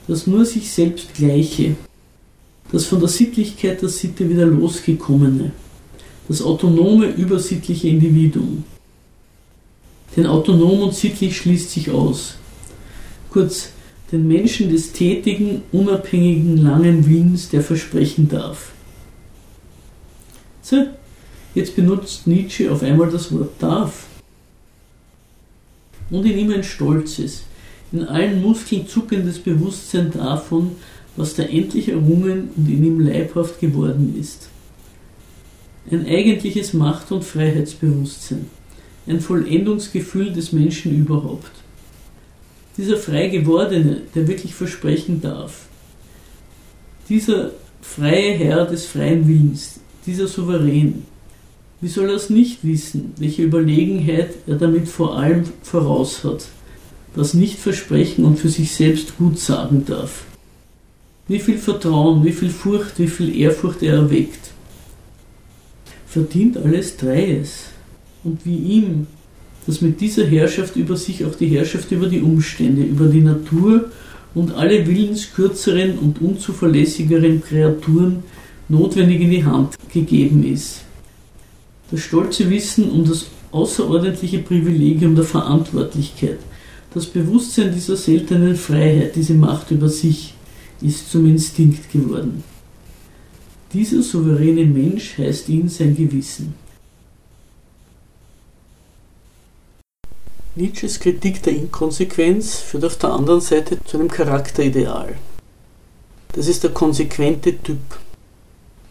das 0.07 0.26
nur 0.26 0.45
sich 0.45 0.71
selbst 0.73 1.14
gleiche, 1.14 1.76
das 2.73 2.87
von 2.87 3.00
der 3.00 3.09
Sittlichkeit 3.09 3.83
der 3.83 3.88
Sitte 3.88 4.28
wieder 4.28 4.47
losgekommene, 4.47 5.52
das 6.28 6.42
autonome, 6.42 7.07
übersittliche 7.07 7.88
Individuum. 7.88 8.64
Denn 10.16 10.26
autonom 10.26 10.83
und 10.83 10.95
sittlich 10.95 11.37
schließt 11.37 11.71
sich 11.71 11.90
aus. 11.90 12.37
Kurz, 13.30 13.71
den 14.11 14.26
Menschen 14.26 14.71
des 14.71 14.92
tätigen, 14.92 15.62
unabhängigen, 15.71 16.57
langen 16.57 17.07
Willens, 17.07 17.50
der 17.50 17.62
versprechen 17.62 18.28
darf. 18.28 18.73
So, 20.62 20.87
jetzt 21.58 21.76
benutzt 21.76 22.26
Nietzsche 22.26 22.70
auf 22.70 22.82
einmal 22.82 23.10
das 23.10 23.32
Wort 23.32 23.50
darf. 23.58 24.06
Und 26.10 26.24
in 26.24 26.38
ihm 26.38 26.50
ein 26.52 26.64
stolzes, 26.64 27.42
in 27.92 28.04
allen 28.04 28.40
Muskeln 28.40 28.88
zuckendes 28.88 29.38
Bewusstsein 29.38 30.10
davon, 30.10 30.72
was 31.16 31.34
da 31.34 31.42
endlich 31.42 31.88
errungen 31.88 32.50
und 32.56 32.68
in 32.68 32.84
ihm 32.84 33.00
leibhaft 33.00 33.60
geworden 33.60 34.16
ist. 34.18 34.48
Ein 35.90 36.06
eigentliches 36.06 36.72
Macht- 36.72 37.12
und 37.12 37.24
Freiheitsbewusstsein, 37.24 38.46
ein 39.06 39.20
Vollendungsgefühl 39.20 40.32
des 40.32 40.52
Menschen 40.52 40.94
überhaupt. 40.94 41.50
Dieser 42.76 42.96
frei 42.96 43.28
gewordene, 43.28 44.02
der 44.14 44.28
wirklich 44.28 44.54
versprechen 44.54 45.20
darf, 45.20 45.66
dieser 47.08 47.50
freie 47.80 48.32
Herr 48.32 48.66
des 48.66 48.86
freien 48.86 49.26
Willens, 49.26 49.80
dieser 50.06 50.28
Souverän, 50.28 51.04
wie 51.80 51.88
soll 51.88 52.08
er 52.08 52.16
es 52.16 52.30
nicht 52.30 52.64
wissen, 52.64 53.12
welche 53.18 53.42
Überlegenheit 53.42 54.30
er 54.47 54.56
damit 54.56 54.88
vor 54.88 55.16
allem 55.16 55.44
voraus 55.62 56.25
hat, 56.25 56.47
was 57.14 57.35
nicht 57.35 57.58
versprechen 57.58 58.25
und 58.25 58.38
für 58.38 58.49
sich 58.49 58.73
selbst 58.73 59.16
gut 59.16 59.38
sagen 59.38 59.85
darf? 59.87 60.25
Wie 61.28 61.38
viel 61.38 61.58
Vertrauen, 61.58 62.25
wie 62.25 62.32
viel 62.32 62.50
Furcht, 62.50 62.99
wie 62.99 63.06
viel 63.06 63.37
Ehrfurcht 63.37 63.82
er 63.82 63.94
erweckt. 63.94 64.50
Verdient 66.06 66.56
alles 66.56 66.97
Dreies. 66.97 67.64
Und 68.25 68.44
wie 68.44 68.56
ihm 68.56 69.06
dass 69.68 69.82
mit 69.82 70.00
dieser 70.00 70.25
Herrschaft 70.25 70.76
über 70.76 70.97
sich 70.97 71.26
auch 71.26 71.35
die 71.35 71.49
Herrschaft 71.49 71.92
über 71.92 72.06
die 72.06 72.23
Umstände, 72.23 72.82
über 72.82 73.04
die 73.04 73.20
Natur 73.20 73.90
und 74.35 74.54
alle 74.54 74.87
willenskürzeren 74.87 75.99
und 75.99 76.23
unzuverlässigeren 76.23 77.42
Kreaturen 77.42 78.23
notwendig 78.70 79.20
in 79.20 79.30
die 79.30 79.44
Hand 79.44 79.75
gegeben 79.92 80.42
ist. 80.42 80.85
Das 81.90 82.00
stolze 82.00 82.50
Wissen 82.50 82.90
um 82.90 83.04
das 83.04 83.26
außerordentliche 83.50 84.40
Privilegium 84.40 85.14
der 85.14 85.25
Verantwortlichkeit, 85.25 86.38
das 86.92 87.07
Bewusstsein 87.07 87.73
dieser 87.73 87.97
seltenen 87.97 88.57
Freiheit, 88.57 89.16
diese 89.16 89.35
Macht 89.35 89.71
über 89.71 89.88
sich, 89.88 90.35
ist 90.80 91.11
zum 91.11 91.26
Instinkt 91.26 91.90
geworden. 91.90 92.45
Dieser 93.73 94.02
souveräne 94.02 94.64
Mensch 94.64 95.18
heißt 95.18 95.49
ihn 95.49 95.68
sein 95.68 95.95
Gewissen. 95.95 96.54
Nietzsches 100.54 100.99
Kritik 100.99 101.42
der 101.42 101.54
Inkonsequenz 101.54 102.57
führt 102.57 102.85
auf 102.85 102.97
der 102.97 103.12
anderen 103.12 103.40
Seite 103.40 103.78
zu 103.85 103.99
einem 103.99 104.09
Charakterideal. 104.09 105.16
Das 106.33 106.49
ist 106.49 106.64
der 106.64 106.71
konsequente 106.71 107.57
Typ. 107.59 107.78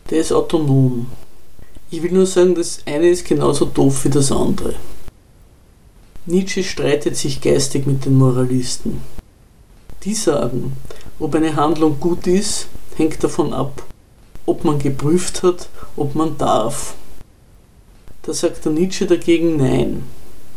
Der 0.09 0.19
ist 0.19 0.31
autonom. 0.31 1.07
Ich 1.89 2.03
will 2.03 2.11
nur 2.11 2.25
sagen, 2.25 2.55
das 2.55 2.79
eine 2.85 3.09
ist 3.09 3.25
genauso 3.25 3.65
doof 3.65 4.05
wie 4.05 4.09
das 4.09 4.31
andere. 4.31 4.75
Nietzsche 6.25 6.63
streitet 6.63 7.15
sich 7.15 7.39
geistig 7.39 7.85
mit 7.87 8.03
den 8.05 8.15
Moralisten. 8.15 9.01
Die 10.03 10.13
sagen, 10.13 10.73
ob 11.19 11.35
eine 11.35 11.55
Handlung 11.55 11.99
gut 11.99 12.27
ist, 12.27 12.67
hängt 12.95 13.23
davon 13.23 13.53
ab, 13.53 13.83
ob 14.45 14.65
man 14.65 14.79
geprüft 14.79 15.43
hat, 15.43 15.69
ob 15.95 16.15
man 16.15 16.37
darf. 16.37 16.95
Da 18.23 18.33
sagt 18.33 18.65
der 18.65 18.73
Nietzsche 18.73 19.05
dagegen 19.05 19.55
Nein 19.55 20.03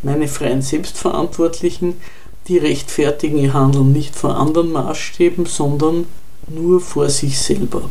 meine 0.02 0.28
freien 0.28 0.62
Selbstverantwortlichen, 0.62 1.94
die 2.48 2.58
rechtfertigen 2.58 3.38
ihr 3.38 3.52
Handeln 3.52 3.92
nicht 3.92 4.16
vor 4.16 4.36
anderen 4.36 4.72
Maßstäben, 4.72 5.46
sondern 5.46 6.06
nur 6.48 6.80
vor 6.80 7.10
sich 7.10 7.38
selber. 7.38 7.90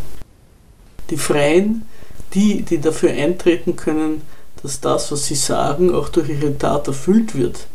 Die 1.10 1.18
Freien, 1.18 1.84
die, 2.34 2.62
die 2.64 2.80
dafür 2.80 3.12
eintreten 3.12 3.76
können, 3.76 4.22
dass 4.62 4.82
das, 4.82 5.12
was 5.12 5.26
sie 5.26 5.36
sagen, 5.36 5.94
auch 5.94 6.10
durch 6.10 6.30
ihre 6.30 6.58
Tat 6.58 6.88
erfüllt 6.88 7.36
wird, 7.36 7.68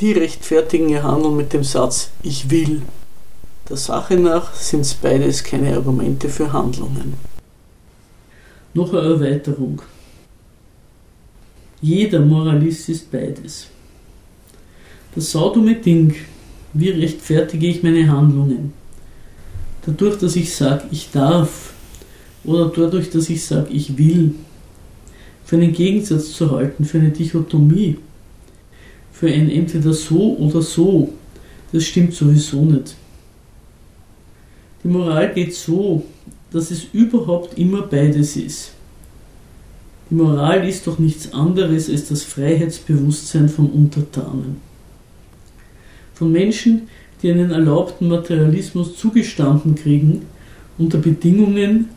die 0.00 0.12
rechtfertigen 0.12 0.88
ihr 0.88 1.02
Handeln 1.02 1.36
mit 1.36 1.52
dem 1.52 1.64
Satz 1.64 2.10
Ich 2.22 2.50
will. 2.50 2.82
Der 3.68 3.76
Sache 3.76 4.16
nach 4.16 4.54
sind 4.54 4.80
es 4.80 4.94
beides 4.94 5.44
keine 5.44 5.74
Argumente 5.74 6.28
für 6.28 6.52
Handlungen. 6.52 7.14
Noch 8.74 8.92
eine 8.92 9.14
Erweiterung. 9.14 9.82
Jeder 11.80 12.20
Moralist 12.20 12.88
ist 12.88 13.10
beides. 13.10 13.68
Das 15.14 15.30
saudumme 15.30 15.76
Ding, 15.76 16.14
wie 16.72 16.90
rechtfertige 16.90 17.66
ich 17.66 17.82
meine 17.82 18.10
Handlungen? 18.10 18.72
Dadurch, 19.84 20.18
dass 20.18 20.36
ich 20.36 20.54
sage, 20.54 20.84
ich 20.90 21.10
darf, 21.10 21.72
oder 22.48 22.72
dadurch, 22.74 23.10
dass 23.10 23.28
ich 23.28 23.44
sage, 23.44 23.68
ich 23.70 23.98
will, 23.98 24.34
für 25.44 25.56
einen 25.56 25.72
Gegensatz 25.72 26.32
zu 26.32 26.50
halten, 26.50 26.84
für 26.84 26.98
eine 26.98 27.10
Dichotomie, 27.10 27.98
für 29.12 29.28
ein 29.28 29.50
entweder 29.50 29.92
so 29.92 30.36
oder 30.38 30.62
so, 30.62 31.12
das 31.72 31.84
stimmt 31.84 32.14
sowieso 32.14 32.64
nicht. 32.64 32.94
Die 34.82 34.88
Moral 34.88 35.34
geht 35.34 35.54
so, 35.54 36.04
dass 36.50 36.70
es 36.70 36.86
überhaupt 36.92 37.58
immer 37.58 37.82
beides 37.82 38.36
ist. 38.36 38.72
Die 40.10 40.14
Moral 40.14 40.66
ist 40.66 40.86
doch 40.86 40.98
nichts 40.98 41.34
anderes 41.34 41.90
als 41.90 42.08
das 42.08 42.22
Freiheitsbewusstsein 42.22 43.50
von 43.50 43.68
Untertanen. 43.70 44.56
Von 46.14 46.32
Menschen, 46.32 46.88
die 47.22 47.30
einen 47.30 47.50
erlaubten 47.50 48.08
Materialismus 48.08 48.96
zugestanden 48.96 49.74
kriegen, 49.74 50.22
unter 50.78 50.98
Bedingungen, 50.98 51.90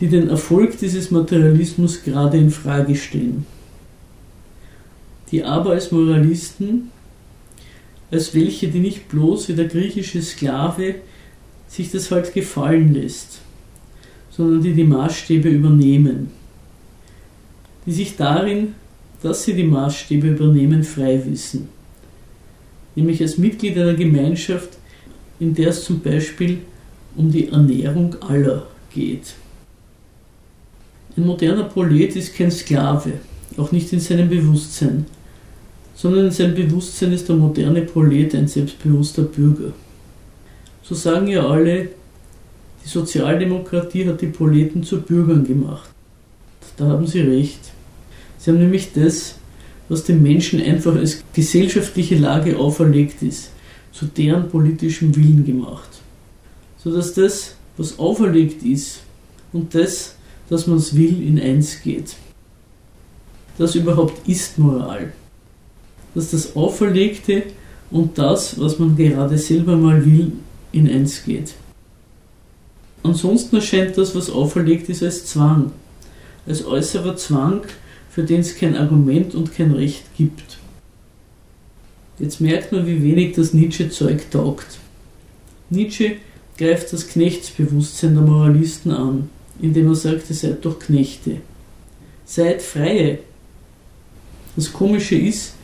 die 0.00 0.08
den 0.08 0.28
Erfolg 0.28 0.78
dieses 0.78 1.10
Materialismus 1.10 2.02
gerade 2.02 2.36
in 2.38 2.50
Frage 2.50 2.96
stellen. 2.96 3.46
Die 5.30 5.44
aber 5.44 5.70
als 5.70 5.92
Moralisten, 5.92 6.90
als 8.10 8.34
welche, 8.34 8.68
die 8.68 8.80
nicht 8.80 9.08
bloß 9.08 9.48
wie 9.48 9.54
der 9.54 9.66
griechische 9.66 10.22
Sklave 10.22 10.96
sich 11.68 11.90
das 11.90 12.10
halt 12.10 12.32
gefallen 12.34 12.92
lässt, 12.92 13.40
sondern 14.30 14.62
die 14.62 14.74
die 14.74 14.84
Maßstäbe 14.84 15.48
übernehmen 15.48 16.30
die 17.86 17.92
sich 17.92 18.16
darin, 18.16 18.74
dass 19.22 19.44
sie 19.44 19.54
die 19.54 19.64
Maßstäbe 19.64 20.28
übernehmen, 20.28 20.82
frei 20.82 21.22
wissen. 21.26 21.68
Nämlich 22.94 23.20
als 23.20 23.38
Mitglied 23.38 23.76
einer 23.76 23.94
Gemeinschaft, 23.94 24.70
in 25.40 25.54
der 25.54 25.70
es 25.70 25.84
zum 25.84 26.00
Beispiel 26.00 26.58
um 27.16 27.30
die 27.30 27.48
Ernährung 27.48 28.16
aller 28.22 28.66
geht. 28.92 29.34
Ein 31.16 31.26
moderner 31.26 31.64
Prolet 31.64 32.16
ist 32.16 32.34
kein 32.34 32.50
Sklave, 32.50 33.12
auch 33.56 33.70
nicht 33.70 33.92
in 33.92 34.00
seinem 34.00 34.28
Bewusstsein, 34.28 35.06
sondern 35.94 36.26
in 36.26 36.32
seinem 36.32 36.54
Bewusstsein 36.54 37.12
ist 37.12 37.28
der 37.28 37.36
moderne 37.36 37.82
Prolet 37.82 38.34
ein 38.34 38.48
selbstbewusster 38.48 39.22
Bürger. 39.22 39.72
So 40.82 40.94
sagen 40.94 41.28
ja 41.28 41.46
alle, 41.46 41.88
die 42.84 42.88
Sozialdemokratie 42.88 44.08
hat 44.08 44.20
die 44.20 44.26
Proleten 44.26 44.82
zu 44.82 45.00
Bürgern 45.00 45.46
gemacht. 45.46 45.88
Da 46.76 46.86
haben 46.86 47.06
sie 47.06 47.20
recht. 47.20 47.60
Sie 48.38 48.50
haben 48.50 48.58
nämlich 48.58 48.92
das, 48.92 49.36
was 49.88 50.04
dem 50.04 50.22
Menschen 50.22 50.60
einfach 50.60 50.96
als 50.96 51.22
gesellschaftliche 51.32 52.16
Lage 52.16 52.58
auferlegt 52.58 53.22
ist, 53.22 53.50
zu 53.92 54.06
deren 54.06 54.48
politischem 54.48 55.14
Willen 55.14 55.44
gemacht. 55.44 55.88
Sodass 56.82 57.14
das, 57.14 57.54
was 57.76 57.98
auferlegt 57.98 58.62
ist, 58.62 59.00
und 59.52 59.74
das, 59.74 60.16
dass 60.48 60.66
man 60.66 60.78
es 60.78 60.96
will, 60.96 61.26
in 61.26 61.40
eins 61.40 61.82
geht. 61.82 62.16
Das 63.58 63.74
überhaupt 63.74 64.26
ist 64.28 64.58
Moral. 64.58 65.12
Dass 66.14 66.30
das 66.30 66.56
Auferlegte 66.56 67.44
und 67.90 68.18
das, 68.18 68.58
was 68.58 68.78
man 68.78 68.96
gerade 68.96 69.38
selber 69.38 69.76
mal 69.76 70.04
will, 70.04 70.32
in 70.72 70.88
eins 70.88 71.24
geht. 71.24 71.54
Ansonsten 73.02 73.56
erscheint 73.56 73.96
das, 73.98 74.14
was 74.14 74.30
auferlegt 74.30 74.88
ist, 74.88 75.02
als 75.02 75.26
Zwang, 75.26 75.72
als 76.46 76.64
äußerer 76.64 77.16
Zwang, 77.16 77.62
für 78.10 78.22
den 78.22 78.40
es 78.40 78.56
kein 78.56 78.76
Argument 78.76 79.34
und 79.34 79.54
kein 79.54 79.72
Recht 79.72 80.04
gibt. 80.16 80.58
Jetzt 82.18 82.40
merkt 82.40 82.72
man, 82.72 82.86
wie 82.86 83.02
wenig 83.02 83.34
das 83.34 83.52
Nietzsche-Zeug 83.52 84.30
taugt. 84.30 84.78
Nietzsche 85.68 86.16
greift 86.56 86.92
das 86.92 87.08
Knechtsbewusstsein 87.08 88.14
der 88.14 88.22
Moralisten 88.22 88.92
an, 88.92 89.28
indem 89.60 89.88
er 89.88 89.94
sagt, 89.94 90.30
ihr 90.30 90.36
seid 90.36 90.64
doch 90.64 90.78
Knechte. 90.78 91.38
Seid 92.24 92.62
Freie. 92.62 93.18
Das 94.56 94.72
Komische 94.72 95.16
ist, 95.16 95.54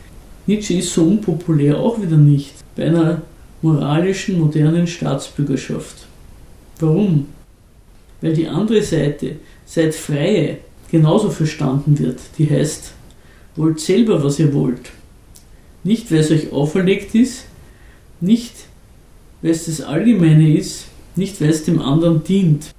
Nietzsche 0.47 0.75
ist 0.75 0.93
so 0.93 1.03
unpopulär 1.03 1.77
auch 1.77 2.01
wieder 2.01 2.17
nicht 2.17 2.53
bei 2.75 2.85
einer 2.85 3.21
moralischen, 3.61 4.39
modernen 4.39 4.87
Staatsbürgerschaft. 4.87 6.07
Warum? 6.79 7.27
Weil 8.21 8.33
die 8.33 8.47
andere 8.47 8.81
Seite, 8.81 9.37
seid 9.65 9.95
Freie, 9.95 10.57
genauso 10.89 11.29
verstanden 11.29 11.97
wird. 11.97 12.19
Die 12.37 12.49
heißt, 12.49 12.91
wollt 13.55 13.79
selber, 13.79 14.23
was 14.23 14.39
ihr 14.39 14.53
wollt. 14.53 14.91
Nicht, 15.83 16.11
weil 16.11 16.19
es 16.19 16.31
euch 16.31 16.51
auferlegt 16.51 17.15
ist, 17.15 17.45
nicht, 18.19 18.53
weil 19.41 19.51
es 19.51 19.65
das 19.65 19.81
Allgemeine 19.81 20.55
ist, 20.55 20.85
nicht, 21.15 21.41
weil 21.41 21.49
es 21.49 21.63
dem 21.63 21.81
anderen 21.81 22.23
dient, 22.23 22.73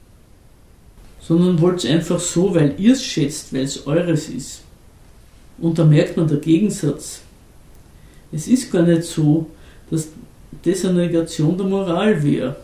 sondern 1.23 1.61
wollt 1.61 1.79
es 1.79 1.91
einfach 1.91 2.21
so, 2.21 2.55
weil 2.55 2.75
ihr 2.79 2.93
es 2.93 3.05
schätzt, 3.05 3.52
weil 3.52 3.62
es 3.62 3.87
eures 3.87 4.29
ist. 4.29 4.62
Und 5.59 5.79
da 5.79 5.85
merkt 5.85 6.17
man 6.17 6.26
der 6.26 6.38
Gegensatz. 6.38 7.23
Es 8.33 8.49
ist 8.49 8.71
gar 8.73 8.83
nicht 8.83 9.05
so, 9.05 9.47
dass 9.91 10.09
das 10.64 10.85
eine 10.85 11.00
Negation 11.00 11.57
der 11.57 11.67
Moral 11.67 12.23
wäre, 12.23 12.57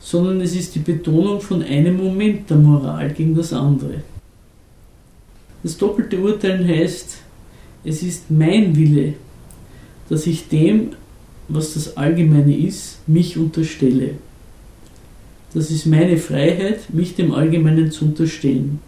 sondern 0.00 0.40
es 0.40 0.54
ist 0.54 0.74
die 0.74 0.80
Betonung 0.80 1.40
von 1.40 1.62
einem 1.62 1.96
Moment 1.96 2.50
der 2.50 2.56
Moral 2.56 3.12
gegen 3.12 3.34
das 3.34 3.52
andere. 3.52 4.02
Das 5.62 5.76
doppelte 5.76 6.18
Urteilen 6.18 6.66
heißt, 6.66 7.18
es 7.84 8.02
ist 8.02 8.30
mein 8.30 8.74
Wille, 8.76 9.14
dass 10.08 10.26
ich 10.26 10.48
dem, 10.48 10.90
was 11.48 11.74
das 11.74 11.96
Allgemeine 11.96 12.56
ist, 12.56 12.98
mich 13.06 13.36
unterstelle. 13.36 14.14
Das 15.54 15.70
ist 15.70 15.86
meine 15.86 16.18
Freiheit, 16.18 16.92
mich 16.92 17.14
dem 17.14 17.32
Allgemeinen 17.32 17.90
zu 17.90 18.04
unterstellen. 18.04 18.80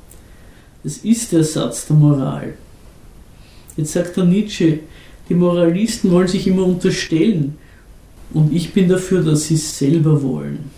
Das 0.82 0.98
ist 0.98 1.32
der 1.32 1.44
Satz 1.44 1.86
der 1.86 1.96
Moral. 1.96 2.54
Jetzt 3.76 3.92
sagt 3.92 4.16
der 4.16 4.24
Nietzsche, 4.24 4.80
die 5.28 5.34
Moralisten 5.34 6.10
wollen 6.10 6.28
sich 6.28 6.46
immer 6.46 6.66
unterstellen 6.66 7.56
und 8.34 8.52
ich 8.52 8.72
bin 8.72 8.88
dafür, 8.88 9.22
dass 9.22 9.46
sie 9.46 9.54
es 9.54 9.78
selber 9.78 10.22
wollen. 10.22 10.70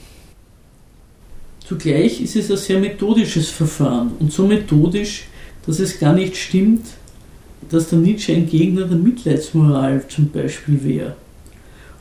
Zugleich 1.66 2.20
ist 2.20 2.36
es 2.36 2.50
ein 2.50 2.56
sehr 2.56 2.80
methodisches 2.80 3.48
Verfahren 3.48 4.12
und 4.18 4.32
so 4.32 4.46
methodisch, 4.46 5.24
dass 5.66 5.78
es 5.78 5.98
gar 5.98 6.12
nicht 6.12 6.36
stimmt, 6.36 6.84
dass 7.70 7.88
der 7.88 7.98
Nietzsche 7.98 8.34
ein 8.34 8.48
Gegner 8.48 8.86
der 8.86 8.98
Mitleidsmoral 8.98 10.06
zum 10.08 10.28
Beispiel 10.30 10.82
wäre 10.84 11.16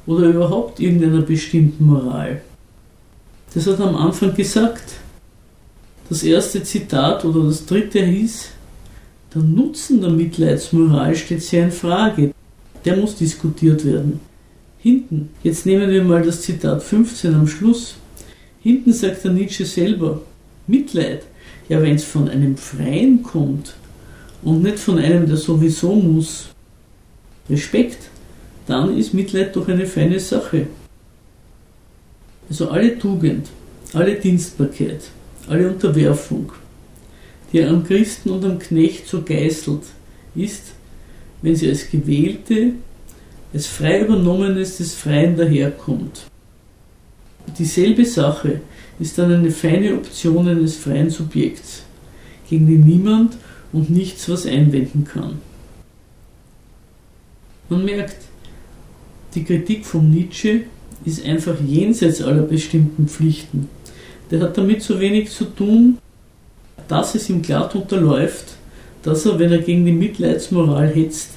oder 0.05 0.29
überhaupt 0.29 0.79
irgendeiner 0.79 1.21
bestimmten 1.21 1.85
Moral. 1.85 2.41
Das 3.53 3.67
hat 3.67 3.79
er 3.79 3.87
am 3.87 3.95
Anfang 3.97 4.33
gesagt. 4.33 4.93
Das 6.09 6.23
erste 6.23 6.63
Zitat 6.63 7.25
oder 7.25 7.45
das 7.45 7.65
dritte 7.65 8.03
hieß, 8.03 8.49
der 9.33 9.41
Nutzen 9.41 10.01
der 10.01 10.09
Mitleidsmoral 10.09 11.15
steht 11.15 11.41
sehr 11.41 11.65
in 11.65 11.71
Frage. 11.71 12.33
Der 12.83 12.97
muss 12.97 13.15
diskutiert 13.15 13.85
werden. 13.85 14.19
Hinten, 14.79 15.29
jetzt 15.43 15.65
nehmen 15.65 15.89
wir 15.89 16.03
mal 16.03 16.21
das 16.21 16.41
Zitat 16.41 16.81
15 16.81 17.35
am 17.35 17.47
Schluss. 17.47 17.95
Hinten 18.61 18.93
sagt 18.93 19.23
der 19.23 19.31
Nietzsche 19.31 19.65
selber, 19.65 20.21
Mitleid. 20.67 21.23
Ja, 21.69 21.81
wenn 21.81 21.95
es 21.95 22.03
von 22.03 22.27
einem 22.27 22.57
Freien 22.57 23.23
kommt 23.23 23.75
und 24.43 24.63
nicht 24.63 24.79
von 24.79 24.97
einem, 24.97 25.27
der 25.27 25.37
sowieso 25.37 25.95
muss, 25.95 26.47
Respekt, 27.49 28.09
dann 28.67 28.97
ist 28.97 29.13
Mitleid 29.13 29.55
doch 29.55 29.67
eine 29.67 29.85
feine 29.85 30.19
Sache. 30.19 30.67
Also 32.51 32.69
alle 32.69 32.99
Tugend, 32.99 33.47
alle 33.93 34.15
Dienstbarkeit, 34.15 35.03
alle 35.47 35.69
Unterwerfung, 35.69 36.51
die 37.53 37.63
am 37.63 37.81
Christen 37.85 38.29
und 38.29 38.43
am 38.43 38.59
Knecht 38.59 39.07
so 39.07 39.21
geißelt, 39.21 39.83
ist, 40.35 40.73
wenn 41.41 41.55
sie 41.55 41.69
als 41.69 41.89
Gewählte, 41.89 42.73
als 43.53 43.67
frei 43.67 44.01
übernommenes 44.01 44.79
des 44.79 44.93
Freien 44.93 45.37
daherkommt. 45.37 46.25
Dieselbe 47.57 48.03
Sache 48.03 48.59
ist 48.99 49.17
dann 49.17 49.31
eine 49.31 49.51
feine 49.51 49.93
Option 49.93 50.45
eines 50.49 50.75
freien 50.75 51.09
Subjekts, 51.09 51.83
gegen 52.49 52.67
die 52.67 52.75
niemand 52.75 53.37
und 53.71 53.89
nichts 53.89 54.27
was 54.27 54.45
einwenden 54.45 55.05
kann. 55.05 55.39
Man 57.69 57.85
merkt, 57.85 58.17
die 59.35 59.45
Kritik 59.45 59.85
von 59.85 60.11
Nietzsche 60.11 60.63
ist 61.05 61.25
einfach 61.25 61.55
jenseits 61.65 62.21
aller 62.21 62.43
bestimmten 62.43 63.07
Pflichten. 63.07 63.69
Der 64.29 64.39
hat 64.41 64.57
damit 64.57 64.81
so 64.81 64.99
wenig 64.99 65.29
zu 65.29 65.45
tun, 65.45 65.97
dass 66.87 67.15
es 67.15 67.29
ihm 67.29 67.41
glatt 67.41 67.75
unterläuft, 67.75 68.55
dass 69.03 69.25
er, 69.25 69.39
wenn 69.39 69.51
er 69.51 69.59
gegen 69.59 69.85
die 69.85 69.91
Mitleidsmoral 69.91 70.89
hetzt, 70.89 71.31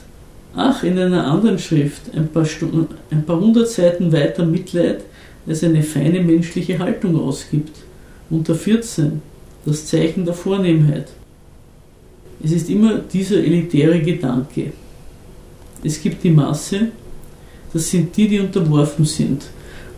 ach, 0.54 0.82
in 0.82 0.98
einer 0.98 1.26
anderen 1.26 1.58
Schrift, 1.58 2.02
ein 2.14 2.28
paar, 2.28 2.44
Stunden, 2.44 2.86
ein 3.10 3.24
paar 3.24 3.40
hundert 3.40 3.68
Seiten 3.68 4.12
weiter 4.12 4.44
Mitleid 4.44 5.00
als 5.46 5.64
eine 5.64 5.82
feine 5.82 6.20
menschliche 6.20 6.78
Haltung 6.78 7.20
ausgibt. 7.20 7.76
Unter 8.30 8.54
14, 8.54 9.20
das 9.64 9.86
Zeichen 9.86 10.24
der 10.24 10.34
Vornehmheit. 10.34 11.08
Es 12.42 12.52
ist 12.52 12.68
immer 12.68 12.98
dieser 12.98 13.38
elitäre 13.38 14.00
Gedanke. 14.00 14.72
Es 15.82 16.00
gibt 16.02 16.24
die 16.24 16.30
Masse, 16.30 16.88
das 17.74 17.90
sind 17.90 18.16
die, 18.16 18.28
die 18.28 18.40
unterworfen 18.40 19.04
sind 19.04 19.42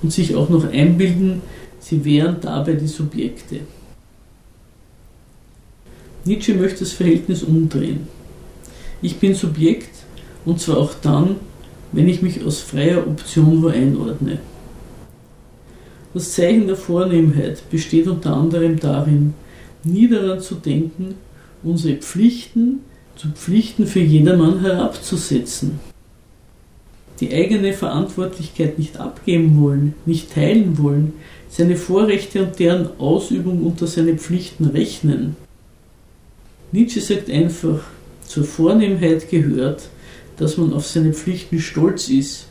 und 0.02 0.12
sich 0.12 0.34
auch 0.34 0.48
noch 0.48 0.64
einbilden, 0.64 1.42
sie 1.78 2.04
wären 2.04 2.38
dabei 2.40 2.72
die 2.72 2.88
Subjekte. 2.88 3.60
Nietzsche 6.24 6.54
möchte 6.54 6.80
das 6.80 6.92
Verhältnis 6.92 7.42
umdrehen. 7.42 8.08
Ich 9.02 9.18
bin 9.18 9.34
Subjekt 9.34 9.94
und 10.46 10.58
zwar 10.58 10.78
auch 10.78 10.94
dann, 10.94 11.36
wenn 11.92 12.08
ich 12.08 12.22
mich 12.22 12.42
aus 12.44 12.60
freier 12.60 13.06
Option 13.06 13.62
wo 13.62 13.68
einordne. 13.68 14.38
Das 16.14 16.32
Zeichen 16.32 16.66
der 16.66 16.76
Vornehmheit 16.76 17.68
besteht 17.70 18.08
unter 18.08 18.34
anderem 18.34 18.80
darin, 18.80 19.34
nie 19.84 20.08
daran 20.08 20.40
zu 20.40 20.54
denken, 20.54 21.14
unsere 21.62 21.96
Pflichten 21.96 22.80
zu 23.16 23.28
Pflichten 23.28 23.86
für 23.86 24.00
jedermann 24.00 24.60
herabzusetzen 24.60 25.78
die 27.20 27.32
eigene 27.32 27.72
Verantwortlichkeit 27.72 28.78
nicht 28.78 28.98
abgeben 28.98 29.60
wollen, 29.60 29.94
nicht 30.04 30.32
teilen 30.32 30.78
wollen, 30.78 31.14
seine 31.48 31.76
Vorrechte 31.76 32.42
und 32.42 32.58
deren 32.58 32.88
Ausübung 32.98 33.64
unter 33.64 33.86
seine 33.86 34.16
Pflichten 34.16 34.66
rechnen. 34.66 35.36
Nietzsche 36.72 37.00
sagt 37.00 37.30
einfach, 37.30 37.80
zur 38.26 38.44
Vornehmheit 38.44 39.30
gehört, 39.30 39.88
dass 40.36 40.56
man 40.56 40.72
auf 40.72 40.86
seine 40.86 41.14
Pflichten 41.14 41.60
stolz 41.60 42.08
ist 42.08 42.48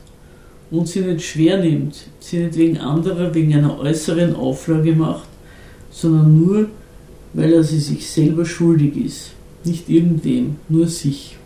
und 0.71 0.87
sie 0.87 1.01
nicht 1.01 1.25
schwer 1.25 1.59
nimmt, 1.59 2.07
sie 2.19 2.39
nicht 2.39 2.57
wegen 2.57 2.77
anderer, 2.77 3.33
wegen 3.35 3.53
einer 3.53 3.77
äußeren 3.79 4.35
Auflage 4.35 4.93
macht, 4.93 5.27
sondern 5.91 6.39
nur, 6.39 6.69
weil 7.33 7.53
er 7.53 7.63
sie 7.63 7.79
sich 7.79 8.09
selber 8.09 8.45
schuldig 8.45 8.95
ist, 8.97 9.31
nicht 9.63 9.89
irgendwem, 9.89 10.55
nur 10.69 10.87
sich. 10.87 11.37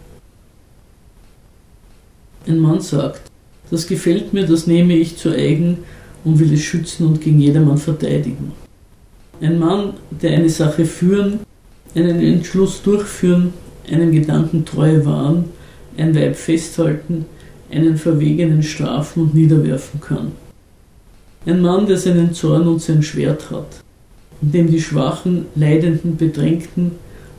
Ein 2.47 2.59
Mann 2.59 2.81
sagt, 2.81 3.29
das 3.69 3.87
gefällt 3.87 4.33
mir, 4.33 4.45
das 4.45 4.65
nehme 4.65 4.93
ich 4.93 5.17
zu 5.17 5.29
eigen 5.29 5.79
und 6.23 6.39
will 6.39 6.53
es 6.53 6.61
schützen 6.61 7.05
und 7.05 7.21
gegen 7.21 7.39
jedermann 7.39 7.77
verteidigen. 7.77 8.53
Ein 9.41 9.59
Mann, 9.59 9.93
der 10.09 10.31
eine 10.31 10.49
Sache 10.49 10.85
führen, 10.85 11.39
einen 11.95 12.19
Entschluss 12.19 12.81
durchführen, 12.81 13.53
einem 13.89 14.11
Gedanken 14.11 14.65
treu 14.65 15.05
wahren, 15.05 15.45
ein 15.97 16.15
Weib 16.15 16.35
festhalten, 16.35 17.25
einen 17.71 17.97
Verwegenen 17.97 18.63
strafen 18.63 19.23
und 19.23 19.35
niederwerfen 19.35 19.99
kann. 20.01 20.31
Ein 21.45 21.61
Mann, 21.61 21.87
der 21.87 21.97
seinen 21.97 22.33
Zorn 22.33 22.67
und 22.67 22.81
sein 22.81 23.03
Schwert 23.03 23.51
hat, 23.51 23.81
und 24.41 24.53
dem 24.53 24.69
die 24.69 24.81
schwachen, 24.81 25.45
leidenden, 25.55 26.17
bedrängten, 26.17 26.91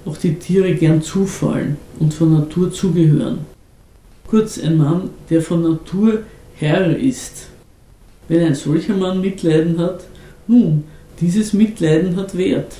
auch 0.06 0.16
die 0.16 0.34
Tiere 0.34 0.74
gern 0.74 1.02
zufallen 1.02 1.76
und 1.98 2.14
von 2.14 2.32
Natur 2.32 2.72
zugehören 2.72 3.49
Kurz 4.30 4.60
ein 4.60 4.78
Mann, 4.78 5.10
der 5.28 5.42
von 5.42 5.62
Natur 5.62 6.22
Herr 6.54 6.96
ist 6.96 7.48
Wenn 8.28 8.46
ein 8.46 8.54
solcher 8.54 8.94
Mann 8.94 9.20
Mitleiden 9.20 9.76
hat, 9.80 10.04
nun, 10.46 10.84
dieses 11.20 11.52
Mitleiden 11.52 12.14
hat 12.14 12.38
Wert. 12.38 12.76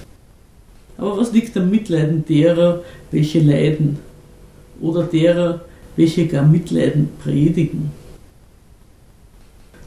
Aber 0.96 1.16
was 1.16 1.32
liegt 1.32 1.56
am 1.56 1.68
Mitleiden 1.68 2.24
derer, 2.24 2.84
welche 3.10 3.40
leiden? 3.40 3.98
Oder 4.80 5.02
derer, 5.02 5.62
welche 5.96 6.28
gar 6.28 6.46
Mitleiden 6.46 7.08
predigen? 7.20 7.90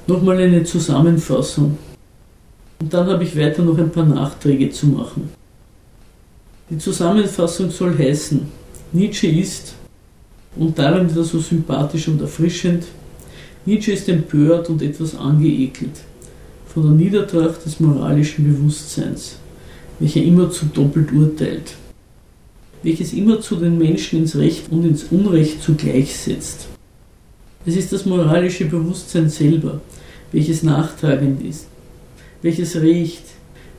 Nochmal 0.06 0.40
eine 0.40 0.66
Zusammenfassung. 0.66 1.78
Und 2.82 2.94
dann 2.94 3.08
habe 3.08 3.24
ich 3.24 3.38
weiter 3.40 3.62
noch 3.62 3.78
ein 3.78 3.90
paar 3.90 4.06
Nachträge 4.06 4.70
zu 4.70 4.88
machen. 4.88 5.30
Die 6.70 6.78
Zusammenfassung 6.78 7.70
soll 7.70 7.98
heißen, 7.98 8.42
Nietzsche 8.92 9.28
ist, 9.28 9.76
und 10.56 10.78
darin 10.78 11.10
wieder 11.10 11.24
so 11.24 11.40
sympathisch 11.40 12.08
und 12.08 12.22
erfrischend, 12.22 12.86
Nietzsche 13.66 13.94
ist 13.94 14.10
empört 14.10 14.70
und 14.70 14.82
etwas 14.82 15.16
angeekelt. 15.16 16.02
Von 16.68 16.84
der 16.84 16.92
Niedertracht 16.92 17.66
des 17.66 17.80
moralischen 17.80 18.46
Bewusstseins, 18.46 19.38
welcher 20.00 20.22
immer 20.22 20.52
zu 20.52 20.66
doppelt 20.66 21.12
urteilt, 21.14 21.76
welches 22.82 23.14
immer 23.14 23.40
zu 23.40 23.56
den 23.56 23.78
Menschen 23.78 24.20
ins 24.20 24.36
Recht 24.36 24.72
und 24.72 24.84
ins 24.86 25.06
Unrecht 25.06 25.62
zugleich 25.62 26.16
setzt. 26.16 26.68
Es 27.66 27.78
ist 27.78 27.94
das 27.94 28.06
moralische 28.06 28.66
Bewusstsein 28.66 29.30
selber, 29.30 29.80
welches 30.34 30.64
nachtragend 30.64 31.46
ist, 31.46 31.68
welches 32.42 32.76
Recht, 32.76 33.24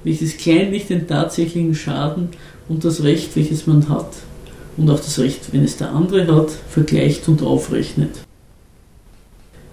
welches 0.05 0.39
kleinlich 0.39 0.87
den 0.87 1.07
tatsächlichen 1.07 1.75
Schaden 1.75 2.29
und 2.69 2.85
das 2.85 3.03
Recht, 3.03 3.37
welches 3.37 3.67
man 3.67 3.89
hat, 3.89 4.13
und 4.77 4.91
auch 4.91 5.01
das 5.01 5.19
Recht, 5.19 5.53
wenn 5.53 5.65
es 5.65 5.77
der 5.77 5.91
andere 5.91 6.27
hat, 6.35 6.51
vergleicht 6.51 7.29
und 7.29 7.43
aufrechnet. 7.43 8.11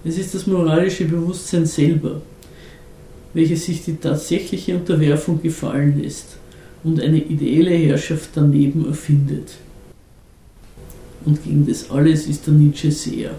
Es 0.04 0.18
ist 0.18 0.34
das 0.34 0.46
moralische 0.46 1.04
Bewusstsein 1.04 1.66
selber, 1.66 2.22
welches 3.34 3.66
sich 3.66 3.84
die 3.84 3.96
tatsächliche 3.96 4.76
Unterwerfung 4.76 5.40
gefallen 5.40 6.00
lässt 6.02 6.36
und 6.84 7.00
eine 7.00 7.18
ideelle 7.18 7.74
Herrschaft 7.74 8.30
daneben 8.34 8.86
erfindet. 8.86 9.54
Und 11.24 11.42
gegen 11.44 11.66
das 11.66 11.90
alles 11.90 12.26
ist 12.26 12.46
der 12.46 12.54
Nietzsche 12.54 12.90
sehr. 12.90 13.30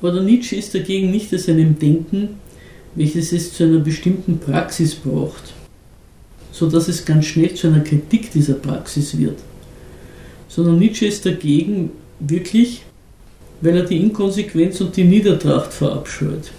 Aber 0.00 0.12
der 0.12 0.22
Nietzsche 0.22 0.56
ist 0.56 0.74
dagegen 0.74 1.10
nicht 1.10 1.34
aus 1.34 1.48
einem 1.48 1.78
Denken, 1.78 2.40
welches 2.94 3.32
es 3.32 3.54
zu 3.54 3.64
einer 3.64 3.78
bestimmten 3.78 4.38
Praxis 4.38 4.94
braucht, 4.94 5.54
so 6.54 6.70
dass 6.70 6.86
es 6.86 7.04
ganz 7.04 7.26
schnell 7.26 7.52
zu 7.54 7.66
einer 7.66 7.80
Kritik 7.80 8.30
dieser 8.30 8.54
Praxis 8.54 9.18
wird, 9.18 9.40
sondern 10.46 10.78
Nietzsche 10.78 11.06
ist 11.06 11.26
dagegen 11.26 11.90
wirklich, 12.20 12.82
weil 13.60 13.76
er 13.76 13.84
die 13.84 13.98
Inkonsequenz 13.98 14.80
und 14.80 14.96
die 14.96 15.02
Niedertracht 15.02 15.72
verabscheut. 15.72 16.52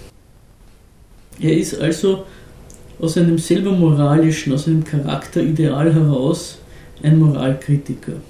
Er 1.40 1.56
ist 1.56 1.80
also 1.80 2.24
aus 2.98 3.16
einem 3.16 3.38
selber 3.38 3.72
moralischen, 3.72 4.52
aus 4.52 4.66
einem 4.66 4.84
Charakterideal 4.84 5.94
heraus 5.94 6.58
ein 7.02 7.18
Moralkritiker. 7.18 8.20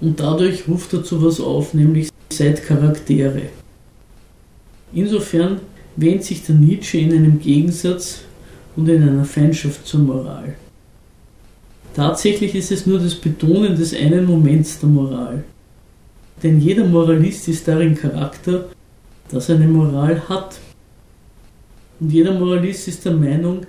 Und 0.00 0.20
dadurch 0.20 0.66
ruft 0.66 0.94
er 0.94 1.04
zu 1.04 1.22
was 1.22 1.38
auf, 1.38 1.74
nämlich 1.74 2.08
seid 2.32 2.64
Charaktere. 2.64 3.42
Insofern 4.94 5.60
wähnt 5.96 6.24
sich 6.24 6.44
der 6.44 6.54
Nietzsche 6.54 6.96
in 6.96 7.12
einem 7.12 7.38
Gegensatz 7.40 8.20
und 8.76 8.88
in 8.88 9.02
einer 9.02 9.24
Feindschaft 9.24 9.86
zur 9.86 10.00
Moral. 10.00 10.54
Tatsächlich 11.94 12.54
ist 12.54 12.72
es 12.72 12.86
nur 12.86 12.98
das 12.98 13.14
Betonen 13.14 13.76
des 13.76 13.94
einen 13.94 14.26
Moments 14.26 14.80
der 14.80 14.88
Moral. 14.88 15.44
Denn 16.42 16.60
jeder 16.60 16.84
Moralist 16.84 17.46
ist 17.48 17.68
darin 17.68 17.94
Charakter, 17.94 18.66
dass 19.30 19.48
er 19.48 19.56
eine 19.56 19.68
Moral 19.68 20.28
hat. 20.28 20.58
Und 22.00 22.10
jeder 22.10 22.32
Moralist 22.32 22.88
ist 22.88 23.04
der 23.04 23.12
Meinung, 23.12 23.60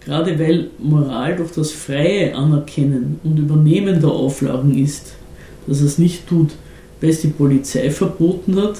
gerade 0.00 0.38
weil 0.38 0.68
Moral 0.78 1.36
durch 1.36 1.52
das 1.52 1.72
freie 1.72 2.34
Anerkennen 2.34 3.18
und 3.24 3.38
Übernehmen 3.38 4.00
der 4.00 4.10
Auflagen 4.10 4.76
ist, 4.76 5.14
dass 5.66 5.80
er 5.80 5.86
es 5.86 5.96
nicht 5.96 6.28
tut, 6.28 6.50
weil 7.00 7.10
es 7.10 7.22
die 7.22 7.28
Polizei 7.28 7.90
verboten 7.90 8.56
hat, 8.56 8.78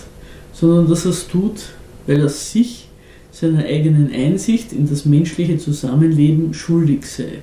sondern 0.53 0.89
dass 0.89 1.07
er 1.07 1.13
es 1.13 1.27
tut, 1.27 1.71
weil 2.07 2.21
er 2.21 2.29
sich 2.29 2.90
seiner 3.31 3.65
eigenen 3.65 4.13
Einsicht 4.13 4.73
in 4.73 4.89
das 4.89 5.05
menschliche 5.05 5.59
Zusammenleben 5.59 6.53
schuldig 6.55 7.07
sei. 7.07 7.43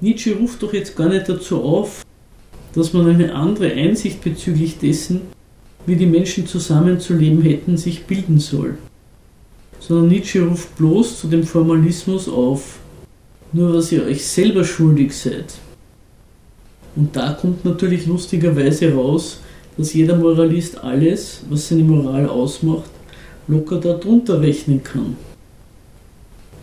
Nietzsche 0.00 0.36
ruft 0.36 0.62
doch 0.62 0.72
jetzt 0.72 0.96
gar 0.96 1.08
nicht 1.08 1.28
dazu 1.28 1.62
auf, 1.62 2.04
dass 2.74 2.92
man 2.92 3.08
eine 3.08 3.34
andere 3.34 3.72
Einsicht 3.72 4.22
bezüglich 4.22 4.78
dessen, 4.78 5.22
wie 5.86 5.96
die 5.96 6.06
Menschen 6.06 6.46
zusammenzuleben 6.46 7.42
hätten, 7.42 7.76
sich 7.76 8.04
bilden 8.04 8.38
soll. 8.38 8.78
Sondern 9.80 10.08
Nietzsche 10.08 10.42
ruft 10.42 10.76
bloß 10.76 11.20
zu 11.20 11.28
dem 11.28 11.44
Formalismus 11.44 12.28
auf, 12.28 12.78
nur 13.52 13.74
was 13.74 13.90
ihr 13.90 14.04
euch 14.04 14.24
selber 14.24 14.64
schuldig 14.64 15.12
seid. 15.12 15.54
Und 16.94 17.16
da 17.16 17.32
kommt 17.32 17.64
natürlich 17.64 18.06
lustigerweise 18.06 18.92
raus, 18.92 19.40
dass 19.76 19.94
jeder 19.94 20.16
Moralist 20.16 20.82
alles, 20.82 21.42
was 21.48 21.68
seine 21.68 21.84
Moral 21.84 22.28
ausmacht, 22.28 22.90
locker 23.48 23.78
darunter 23.78 24.40
rechnen 24.40 24.82
kann. 24.82 25.16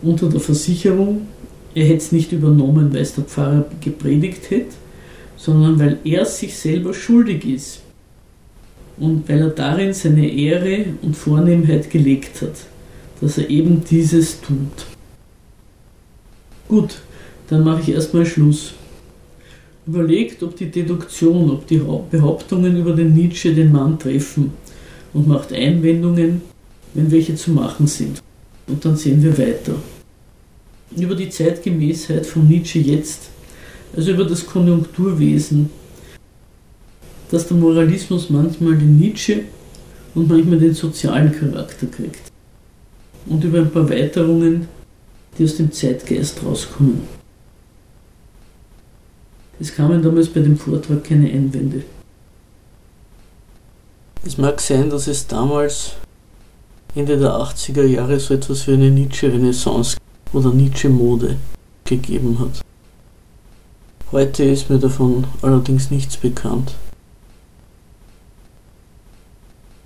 Unter 0.02 0.28
der 0.28 0.40
Versicherung, 0.40 1.26
er 1.74 1.84
hätte 1.84 1.98
es 1.98 2.12
nicht 2.12 2.32
übernommen, 2.32 2.92
weil 2.92 3.02
es 3.02 3.14
der 3.14 3.24
Pfarrer 3.24 3.66
gepredigt 3.80 4.50
hätte, 4.50 4.74
sondern 5.36 5.78
weil 5.78 5.98
er 6.04 6.24
sich 6.24 6.56
selber 6.56 6.94
schuldig 6.94 7.44
ist 7.44 7.80
und 8.98 9.28
weil 9.28 9.40
er 9.40 9.50
darin 9.50 9.92
seine 9.92 10.28
Ehre 10.30 10.86
und 11.02 11.16
Vornehmheit 11.16 11.90
gelegt 11.90 12.40
hat, 12.42 12.54
dass 13.20 13.38
er 13.38 13.50
eben 13.50 13.82
dieses 13.84 14.40
tut. 14.40 14.86
Gut, 16.68 16.96
dann 17.48 17.64
mache 17.64 17.82
ich 17.82 17.90
erstmal 17.90 18.26
Schluss 18.26 18.74
überlegt, 19.86 20.42
ob 20.42 20.56
die 20.56 20.70
Deduktion, 20.70 21.50
ob 21.50 21.66
die 21.66 21.80
Behauptungen 22.10 22.76
über 22.76 22.92
den 22.92 23.14
Nietzsche 23.14 23.54
den 23.54 23.70
Mann 23.70 23.98
treffen 23.98 24.52
und 25.12 25.28
macht 25.28 25.52
Einwendungen, 25.52 26.42
wenn 26.96 27.10
welche 27.10 27.34
zu 27.34 27.52
machen 27.52 27.86
sind. 27.86 28.22
Und 28.66 28.84
dann 28.84 28.96
sehen 28.96 29.22
wir 29.22 29.36
weiter. 29.38 29.74
Über 30.96 31.14
die 31.14 31.28
Zeitgemäßheit 31.28 32.26
von 32.26 32.48
Nietzsche 32.48 32.78
jetzt, 32.78 33.28
also 33.94 34.12
über 34.12 34.24
das 34.24 34.46
Konjunkturwesen, 34.46 35.70
dass 37.30 37.46
der 37.46 37.56
Moralismus 37.56 38.30
manchmal 38.30 38.76
den 38.76 38.98
Nietzsche 38.98 39.42
und 40.14 40.28
manchmal 40.28 40.58
den 40.58 40.74
sozialen 40.74 41.32
Charakter 41.32 41.86
kriegt. 41.86 42.32
Und 43.26 43.44
über 43.44 43.58
ein 43.58 43.70
paar 43.70 43.88
Weiterungen, 43.90 44.68
die 45.36 45.44
aus 45.44 45.56
dem 45.56 45.70
Zeitgeist 45.70 46.42
rauskommen. 46.44 47.02
Es 49.58 49.74
kamen 49.74 50.02
damals 50.02 50.28
bei 50.28 50.40
dem 50.40 50.56
Vortrag 50.56 51.04
keine 51.04 51.30
Einwände. 51.30 51.82
Es 54.24 54.38
mag 54.38 54.60
sein, 54.60 54.90
dass 54.90 55.06
es 55.06 55.26
damals 55.26 55.96
Ende 56.96 57.18
der 57.18 57.32
80er 57.32 57.84
Jahre 57.84 58.18
so 58.18 58.32
etwas 58.32 58.66
wie 58.66 58.72
eine 58.72 58.90
Nietzsche-Renaissance 58.90 59.98
oder 60.32 60.50
Nietzsche-Mode 60.50 61.36
gegeben 61.84 62.38
hat. 62.38 62.62
Heute 64.12 64.44
ist 64.44 64.70
mir 64.70 64.78
davon 64.78 65.26
allerdings 65.42 65.90
nichts 65.90 66.16
bekannt. 66.16 66.74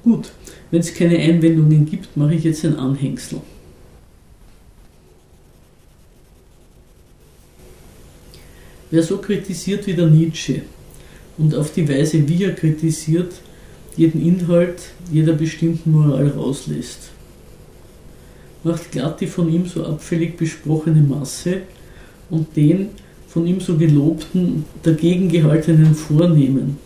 Gut, 0.04 0.30
wenn 0.70 0.78
es 0.78 0.94
keine 0.94 1.18
Einwendungen 1.18 1.84
gibt, 1.84 2.16
mache 2.16 2.34
ich 2.34 2.44
jetzt 2.44 2.64
ein 2.64 2.76
Anhängsel. 2.76 3.40
Wer 8.92 9.02
so 9.02 9.18
kritisiert 9.18 9.84
wie 9.88 9.94
der 9.94 10.06
Nietzsche 10.06 10.62
und 11.38 11.56
auf 11.56 11.72
die 11.72 11.88
Weise, 11.88 12.28
wie 12.28 12.44
er 12.44 12.54
kritisiert, 12.54 13.32
jeden 13.96 14.24
Inhalt 14.24 14.80
jeder 15.10 15.32
bestimmten 15.32 15.92
Moral 15.92 16.28
rauslässt, 16.28 17.10
macht 18.62 18.92
glatt 18.92 19.20
die 19.20 19.26
von 19.26 19.52
ihm 19.52 19.66
so 19.66 19.84
abfällig 19.84 20.36
besprochene 20.36 21.02
Masse 21.02 21.62
und 22.28 22.56
den 22.56 22.88
von 23.28 23.46
ihm 23.46 23.60
so 23.60 23.76
gelobten, 23.76 24.64
dagegen 24.82 25.28
gehaltenen 25.28 25.94
Vornehmen 25.94 26.78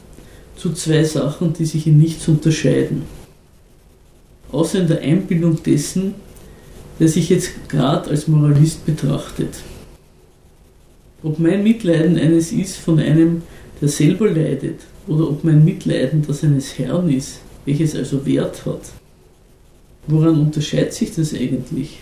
zu 0.57 0.73
zwei 0.73 1.03
Sachen, 1.05 1.53
die 1.53 1.65
sich 1.65 1.87
in 1.87 1.99
nichts 1.99 2.29
unterscheiden. 2.29 3.03
Außer 4.53 4.81
in 4.81 4.89
der 4.89 5.01
Einbildung 5.01 5.63
dessen, 5.63 6.15
der 7.01 7.09
sich 7.09 7.29
jetzt 7.29 7.69
gerade 7.69 8.11
als 8.11 8.29
Moralist 8.29 8.87
betrachtet. 8.87 9.55
Ob 11.23 11.39
mein 11.39 11.63
Mitleiden 11.63 12.19
eines 12.19 12.53
ist 12.53 12.77
von 12.77 13.01
einem, 13.01 13.43
der 13.81 13.89
selber 13.89 14.31
leidet, 14.31 14.81
oder 15.07 15.29
ob 15.29 15.45
mein 15.45 15.65
Mitleiden 15.65 16.25
das 16.27 16.45
eines 16.45 16.79
Herrn 16.79 17.11
ist, 17.11 17.41
welches 17.65 17.95
also 17.95 18.25
Wert 18.27 18.65
hat. 18.67 18.81
Woran 20.07 20.41
unterscheidet 20.41 20.93
sich 20.93 21.15
das 21.15 21.35
eigentlich? 21.35 22.01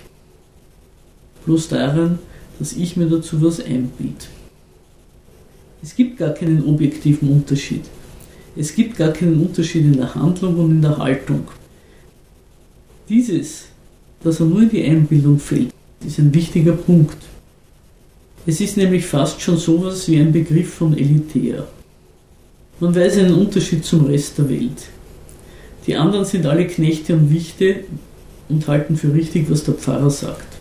Bloß 1.44 1.68
daran, 1.68 2.18
dass 2.58 2.72
ich 2.72 2.96
mir 2.96 3.06
dazu 3.06 3.42
was 3.42 3.64
einbiete. 3.64 4.26
Es 5.82 5.96
gibt 5.96 6.18
gar 6.18 6.30
keinen 6.30 6.64
objektiven 6.64 7.28
Unterschied. 7.28 7.82
Es 8.54 8.74
gibt 8.74 8.96
gar 8.96 9.12
keinen 9.12 9.40
Unterschied 9.40 9.84
in 9.84 9.96
der 9.96 10.14
Handlung 10.14 10.56
und 10.58 10.70
in 10.70 10.82
der 10.82 10.98
Haltung. 10.98 11.48
Dieses, 13.08 13.64
dass 14.22 14.40
er 14.40 14.46
nur 14.46 14.62
in 14.62 14.70
die 14.70 14.84
Einbildung 14.84 15.38
fällt, 15.38 15.72
ist 16.06 16.18
ein 16.18 16.32
wichtiger 16.34 16.72
Punkt. 16.72 17.16
Es 18.46 18.60
ist 18.60 18.76
nämlich 18.76 19.06
fast 19.06 19.40
schon 19.40 19.56
sowas 19.56 20.08
wie 20.08 20.18
ein 20.18 20.32
Begriff 20.32 20.74
von 20.74 20.96
elitär. 20.96 21.66
Man 22.83 22.97
weiß 22.97 23.18
einen 23.18 23.35
Unterschied 23.35 23.85
zum 23.85 24.07
Rest 24.07 24.38
der 24.38 24.51
Welt. 24.51 24.88
Die 25.87 25.95
anderen 25.95 26.25
sind 26.25 26.45
alle 26.47 26.66
Knechte 26.66 27.14
und 27.14 27.33
Wichte 27.33 27.85
und 28.49 28.66
halten 28.66 28.97
für 28.97 29.14
richtig, 29.14 29.49
was 29.49 29.62
der 29.62 29.75
Pfarrer 29.75 30.11
sagt. 30.11 30.57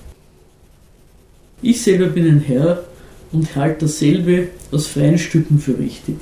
Ich 1.64 1.82
selber 1.82 2.06
bin 2.06 2.28
ein 2.28 2.40
Herr 2.42 2.84
und 3.32 3.56
halte 3.56 3.86
dasselbe 3.86 4.50
aus 4.72 4.86
freien 4.86 5.18
Stücken 5.18 5.58
für 5.58 5.80
richtig. 5.80 6.18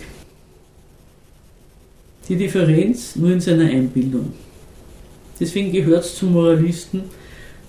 Die 2.30 2.38
Differenz 2.38 3.18
nur 3.18 3.32
in 3.32 3.42
seiner 3.42 3.66
Einbildung. 3.66 4.32
Deswegen 5.38 5.74
gehört 5.74 6.06
es 6.06 6.16
zum 6.16 6.32
Moralisten, 6.32 7.02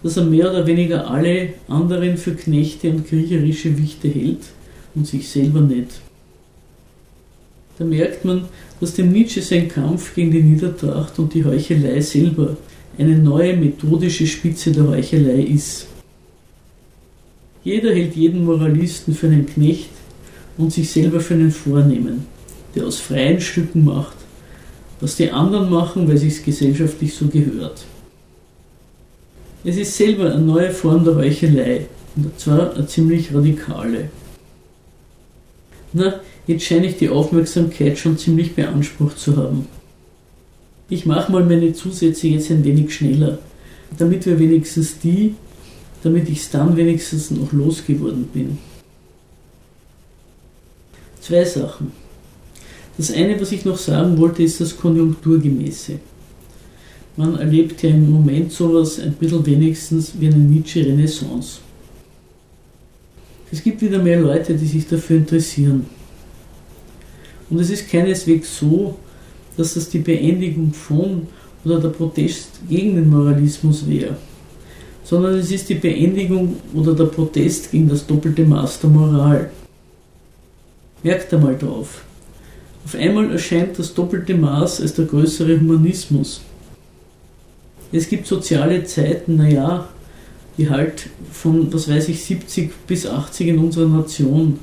dass 0.05 0.17
er 0.17 0.25
mehr 0.25 0.51
oder 0.51 0.69
weniger 0.69 1.11
alle 1.11 1.55
anderen 1.67 2.17
für 2.17 2.37
Knechte 2.37 2.91
und 2.91 3.09
kriecherische 3.09 3.77
Wichte 3.77 4.07
hält 4.07 4.45
und 4.95 5.09
sich 5.09 5.29
selber 5.29 5.63
nicht. 5.63 6.01
Da 7.81 7.87
merkt 7.87 8.27
man, 8.27 8.45
dass 8.79 8.93
dem 8.93 9.11
Nietzsche 9.11 9.41
sein 9.41 9.67
Kampf 9.67 10.15
gegen 10.15 10.31
die 10.31 10.43
Niedertracht 10.43 11.19
und 11.19 11.33
die 11.33 11.43
Heuchelei 11.43 11.99
selber 12.03 12.59
eine 12.99 13.17
neue 13.17 13.57
methodische 13.57 14.27
Spitze 14.27 14.71
der 14.71 14.87
Heuchelei 14.87 15.45
ist. 15.45 15.87
Jeder 17.65 17.95
hält 17.95 18.15
jeden 18.17 18.45
Moralisten 18.45 19.15
für 19.15 19.29
einen 19.29 19.47
Knecht 19.47 19.89
und 20.59 20.75
sich 20.75 20.91
selber 20.91 21.21
für 21.21 21.33
einen 21.33 21.51
Vornehmen, 21.51 22.27
der 22.75 22.85
aus 22.85 22.99
freien 22.99 23.41
Stücken 23.41 23.87
macht, 23.87 24.17
was 25.01 25.17
die 25.17 25.31
anderen 25.31 25.71
machen, 25.71 26.07
weil 26.07 26.19
sich's 26.19 26.43
gesellschaftlich 26.43 27.15
so 27.15 27.29
gehört. 27.29 27.87
Es 29.65 29.79
ist 29.79 29.97
selber 29.97 30.35
eine 30.35 30.43
neue 30.43 30.71
Form 30.71 31.03
der 31.03 31.15
Heuchelei, 31.15 31.87
und 32.15 32.39
zwar 32.39 32.75
eine 32.75 32.87
ziemlich 32.87 33.35
radikale. 33.35 34.11
Na, 35.93 36.21
jetzt 36.47 36.65
scheine 36.65 36.87
ich 36.87 36.97
die 36.97 37.09
Aufmerksamkeit 37.09 37.99
schon 37.99 38.17
ziemlich 38.17 38.55
beansprucht 38.55 39.19
zu 39.19 39.37
haben. 39.37 39.67
Ich 40.89 41.07
mache 41.07 41.31
mal 41.31 41.45
meine 41.45 41.73
Zusätze 41.73 42.29
jetzt 42.29 42.51
ein 42.51 42.65
wenig 42.65 42.93
schneller, 42.95 43.39
damit 43.99 44.27
wir 44.27 44.39
wenigstens 44.39 44.99
die, 44.99 45.35
damit 46.03 46.29
ich 46.29 46.41
es 46.41 46.51
dann 46.51 46.77
wenigstens 46.77 47.31
noch 47.31 47.53
losgeworden 47.53 48.25
bin. 48.33 48.59
Zwei 51.21 51.45
Sachen. 51.45 51.93
Das 52.97 53.13
eine, 53.13 53.41
was 53.41 53.53
ich 53.53 53.65
noch 53.65 53.79
sagen 53.79 54.19
wollte, 54.19 54.43
ist 54.43 54.61
das 54.61 54.77
Konjunkturgemäße. 54.77 55.99
Man 57.17 57.39
erlebt 57.39 57.83
ja 57.83 57.91
im 57.91 58.11
Moment 58.11 58.53
sowas 58.53 58.99
ein 58.99 59.13
bisschen 59.13 59.45
wenigstens 59.47 60.13
wie 60.19 60.27
eine 60.27 60.37
Nietzsche-Renaissance. 60.37 61.59
Es 63.53 63.63
gibt 63.63 63.81
wieder 63.83 63.99
mehr 63.99 64.21
Leute, 64.21 64.55
die 64.55 64.67
sich 64.67 64.87
dafür 64.87 65.17
interessieren. 65.17 65.87
Und 67.49 67.59
es 67.59 67.71
ist 67.71 67.91
keineswegs 67.91 68.59
so, 68.59 68.97
dass 69.57 69.75
das 69.75 69.89
die 69.89 69.99
Beendigung 69.99 70.73
von 70.73 71.27
oder 71.65 71.81
der 71.81 71.89
Protest 71.89 72.61
gegen 72.69 72.95
den 72.95 73.11
Moralismus 73.11 73.87
wäre, 73.89 74.17
sondern 75.05 75.35
es 75.35 75.51
ist 75.51 75.69
die 75.69 75.75
Beendigung 75.75 76.57
oder 76.75 76.95
der 76.95 77.05
Protest 77.05 77.71
gegen 77.71 77.89
das 77.89 78.07
doppelte 78.07 78.45
Maß 78.45 78.81
der 78.81 78.91
Moral. 78.91 79.51
Merkt 81.03 81.35
einmal 81.35 81.59
drauf. 81.59 82.05
Auf 82.85 82.95
einmal 82.95 83.31
erscheint 83.31 83.79
das 83.79 83.93
doppelte 83.93 84.35
Maß 84.35 84.81
als 84.81 84.95
der 84.95 85.05
größere 85.07 85.59
Humanismus. 85.59 86.41
Es 87.93 88.09
gibt 88.09 88.27
soziale 88.27 88.85
Zeiten, 88.85 89.37
naja, 89.37 89.89
die 90.61 90.69
halt 90.69 91.09
von, 91.33 91.73
was 91.73 91.89
weiß 91.89 92.11
ich, 92.11 92.23
70 92.23 92.87
bis 92.87 93.07
80 93.07 93.49
in 93.49 93.59
unserer 93.59 93.89
Nation, 93.89 94.59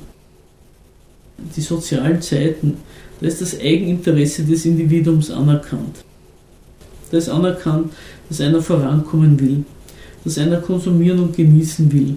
die 1.56 1.60
sozialen 1.60 2.22
Zeiten, 2.22 2.76
da 3.20 3.26
ist 3.26 3.40
das 3.40 3.58
Eigeninteresse 3.58 4.44
des 4.44 4.64
Individuums 4.64 5.32
anerkannt. 5.32 6.04
Da 7.10 7.18
ist 7.18 7.28
anerkannt, 7.28 7.92
dass 8.28 8.40
einer 8.40 8.62
vorankommen 8.62 9.40
will, 9.40 9.64
dass 10.22 10.38
einer 10.38 10.58
konsumieren 10.58 11.18
und 11.18 11.36
genießen 11.36 11.90
will, 11.90 12.16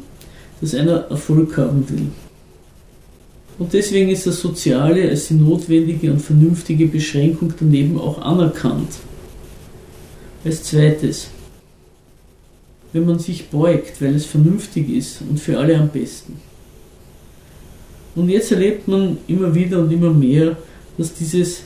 dass 0.59 0.75
einer 0.75 1.07
Erfolg 1.09 1.57
haben 1.57 1.89
will. 1.89 2.07
Und 3.57 3.73
deswegen 3.73 4.11
ist 4.11 4.27
das 4.27 4.41
Soziale 4.41 5.09
als 5.09 5.29
die 5.29 5.35
notwendige 5.35 6.11
und 6.11 6.21
vernünftige 6.21 6.85
Beschränkung 6.85 7.51
daneben 7.59 7.99
auch 7.99 8.21
anerkannt. 8.21 8.89
Als 10.45 10.63
zweites, 10.65 11.29
wenn 12.93 13.05
man 13.05 13.19
sich 13.19 13.49
beugt, 13.49 14.01
weil 14.01 14.15
es 14.15 14.25
vernünftig 14.25 14.89
ist 14.89 15.21
und 15.21 15.39
für 15.39 15.57
alle 15.57 15.77
am 15.77 15.89
besten. 15.89 16.39
Und 18.15 18.29
jetzt 18.29 18.51
erlebt 18.51 18.87
man 18.87 19.17
immer 19.27 19.55
wieder 19.55 19.79
und 19.79 19.91
immer 19.91 20.11
mehr, 20.11 20.57
dass 20.97 21.13
dieses 21.13 21.63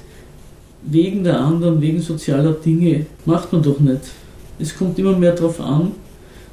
wegen 0.83 1.23
der 1.23 1.39
anderen, 1.39 1.81
wegen 1.81 2.01
sozialer 2.01 2.53
Dinge, 2.53 3.07
macht 3.25 3.51
man 3.51 3.63
doch 3.63 3.79
nicht. 3.79 4.01
Es 4.59 4.77
kommt 4.77 4.99
immer 4.99 5.17
mehr 5.17 5.33
darauf 5.33 5.59
an, 5.59 5.93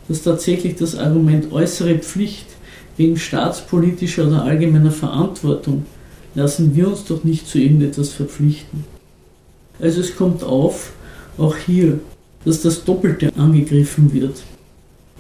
dass 0.09 0.23
tatsächlich 0.23 0.77
das 0.77 0.97
Argument 0.97 1.53
äußere 1.53 1.99
Pflicht 1.99 2.47
wegen 2.97 3.17
staatspolitischer 3.17 4.27
oder 4.27 4.43
allgemeiner 4.43 4.91
Verantwortung 4.91 5.85
lassen 6.35 6.75
wir 6.75 6.89
uns 6.89 7.05
doch 7.05 7.25
nicht 7.25 7.47
zu 7.47 7.59
irgendetwas 7.59 8.11
verpflichten. 8.11 8.85
Also 9.81 10.01
es 10.01 10.17
kommt 10.17 10.43
auf, 10.43 10.93
auch 11.37 11.57
hier, 11.57 12.01
dass 12.45 12.63
das 12.63 12.85
Doppelte 12.85 13.31
angegriffen 13.37 14.13
wird. 14.13 14.43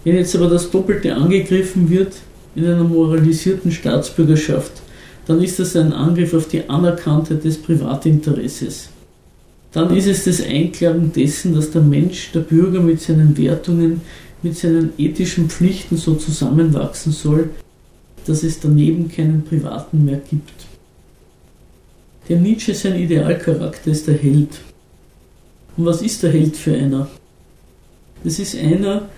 Wenn 0.04 0.16
jetzt 0.16 0.34
aber 0.34 0.48
das 0.48 0.70
Doppelte 0.70 1.14
angegriffen 1.14 1.88
wird 1.88 2.14
in 2.54 2.66
einer 2.66 2.84
moralisierten 2.84 3.70
Staatsbürgerschaft, 3.70 4.72
dann 5.26 5.42
ist 5.42 5.58
das 5.58 5.76
ein 5.76 5.92
Angriff 5.92 6.34
auf 6.34 6.48
die 6.48 6.68
Anerkanntheit 6.68 7.44
des 7.44 7.58
Privatinteresses. 7.58 8.88
Dann 9.72 9.96
ist 9.96 10.06
es 10.06 10.24
das 10.24 10.42
Einklagen 10.44 11.12
dessen, 11.12 11.54
dass 11.54 11.70
der 11.70 11.82
Mensch, 11.82 12.32
der 12.32 12.40
Bürger 12.40 12.80
mit 12.80 13.00
seinen 13.00 13.36
Wertungen, 13.38 14.02
mit 14.42 14.56
seinen 14.56 14.92
ethischen 14.98 15.48
Pflichten 15.48 15.96
so 15.96 16.14
zusammenwachsen 16.14 17.12
soll, 17.12 17.50
dass 18.26 18.42
es 18.42 18.60
daneben 18.60 19.10
keinen 19.10 19.44
Privaten 19.44 20.04
mehr 20.04 20.20
gibt. 20.28 20.52
Der 22.28 22.38
Nietzsche, 22.38 22.74
sein 22.74 22.96
Idealcharakter, 22.96 23.90
ist 23.90 24.06
der 24.08 24.14
Held. 24.14 24.60
Und 25.76 25.86
was 25.86 26.02
ist 26.02 26.22
der 26.22 26.32
Held 26.32 26.56
für 26.56 26.74
einer? 26.74 27.08
Das 28.22 28.38
ist 28.38 28.56
einer, 28.56 29.08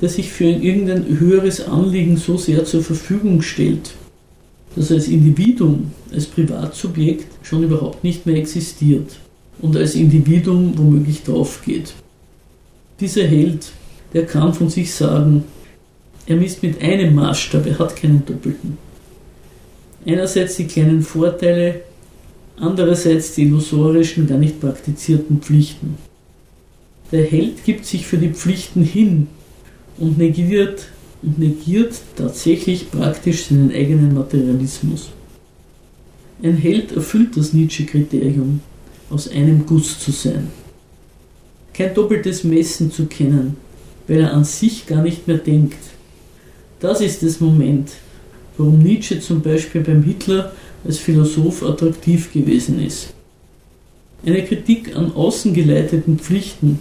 der 0.00 0.08
sich 0.08 0.30
für 0.30 0.44
irgendein 0.44 1.18
höheres 1.18 1.66
Anliegen 1.66 2.16
so 2.16 2.36
sehr 2.36 2.64
zur 2.64 2.82
Verfügung 2.82 3.42
stellt, 3.42 3.94
dass 4.76 4.90
er 4.90 4.96
als 4.96 5.08
Individuum, 5.08 5.92
als 6.12 6.26
Privatsubjekt 6.26 7.26
schon 7.42 7.62
überhaupt 7.62 8.02
nicht 8.02 8.26
mehr 8.26 8.36
existiert 8.36 9.16
und 9.60 9.76
als 9.76 9.94
Individuum 9.94 10.76
womöglich 10.76 11.22
draufgeht. 11.22 11.94
Dieser 13.00 13.24
Held, 13.24 13.72
der 14.12 14.26
kann 14.26 14.52
von 14.54 14.68
sich 14.68 14.92
sagen, 14.92 15.44
er 16.26 16.36
misst 16.36 16.62
mit 16.62 16.80
einem 16.80 17.14
Maßstab, 17.14 17.66
er 17.66 17.78
hat 17.78 17.96
keinen 17.96 18.24
doppelten. 18.24 18.78
Einerseits 20.06 20.56
die 20.56 20.66
kleinen 20.66 21.02
Vorteile, 21.02 21.82
andererseits 22.56 23.34
die 23.34 23.42
illusorischen, 23.42 24.26
gar 24.26 24.38
nicht 24.38 24.60
praktizierten 24.60 25.40
Pflichten. 25.40 25.96
Der 27.12 27.24
Held 27.24 27.64
gibt 27.64 27.84
sich 27.84 28.06
für 28.06 28.18
die 28.18 28.30
Pflichten 28.30 28.82
hin 28.82 29.28
und 29.98 30.18
negiert, 30.18 30.86
und 31.22 31.38
negiert 31.38 31.94
tatsächlich 32.16 32.90
praktisch 32.90 33.46
seinen 33.46 33.72
eigenen 33.72 34.14
Materialismus. 34.14 35.10
Ein 36.42 36.56
Held 36.56 36.92
erfüllt 36.92 37.36
das 37.36 37.52
Nietzsche-Kriterium, 37.52 38.60
aus 39.10 39.28
einem 39.28 39.64
Guss 39.66 39.98
zu 39.98 40.10
sein. 40.10 40.48
Kein 41.72 41.94
doppeltes 41.94 42.44
Messen 42.44 42.90
zu 42.90 43.06
kennen, 43.06 43.56
weil 44.06 44.20
er 44.20 44.32
an 44.32 44.44
sich 44.44 44.86
gar 44.86 45.02
nicht 45.02 45.26
mehr 45.26 45.38
denkt, 45.38 45.78
das 46.80 47.00
ist 47.00 47.22
das 47.22 47.40
Moment, 47.40 47.92
warum 48.58 48.78
Nietzsche 48.80 49.18
zum 49.20 49.40
Beispiel 49.40 49.80
beim 49.80 50.02
Hitler 50.02 50.52
als 50.84 50.98
Philosoph 50.98 51.62
attraktiv 51.62 52.32
gewesen 52.32 52.84
ist. 52.84 53.14
Eine 54.26 54.44
Kritik 54.44 54.94
an 54.96 55.12
außengeleiteten 55.14 56.18
Pflichten, 56.18 56.80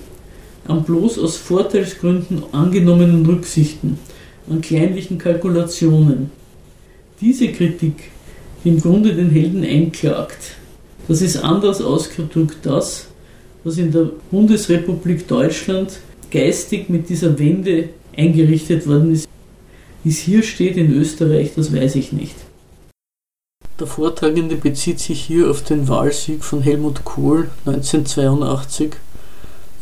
an 0.68 0.84
bloß 0.84 1.20
aus 1.20 1.38
Vorteilsgründen 1.38 2.44
angenommenen 2.52 3.26
Rücksichten, 3.26 3.98
an 4.50 4.62
kleinlichen 4.62 5.18
Kalkulationen. 5.18 6.32
Diese 7.22 7.50
Kritik, 7.50 8.12
die 8.64 8.70
im 8.70 8.82
Grunde 8.82 9.14
den 9.14 9.30
Helden 9.30 9.64
einklagt, 9.64 10.56
das 11.08 11.22
ist 11.22 11.38
anders 11.38 11.82
ausgedrückt 11.82 12.58
das, 12.64 13.08
was 13.64 13.78
in 13.78 13.92
der 13.92 14.10
Bundesrepublik 14.32 15.28
Deutschland 15.28 16.00
geistig 16.32 16.90
mit 16.90 17.10
dieser 17.10 17.38
Wende 17.38 17.90
eingerichtet 18.16 18.88
worden 18.88 19.14
ist. 19.14 19.28
Wie 20.04 20.10
es 20.10 20.20
hier 20.20 20.44
steht 20.44 20.78
in 20.78 20.94
Österreich, 20.94 21.52
das 21.56 21.74
weiß 21.74 21.96
ich 21.96 22.12
nicht. 22.12 22.36
Der 23.80 23.88
Vortragende 23.88 24.56
bezieht 24.56 25.00
sich 25.00 25.22
hier 25.22 25.50
auf 25.50 25.64
den 25.64 25.88
Wahlsieg 25.88 26.44
von 26.44 26.62
Helmut 26.62 27.04
Kohl 27.04 27.50
1982. 27.66 28.92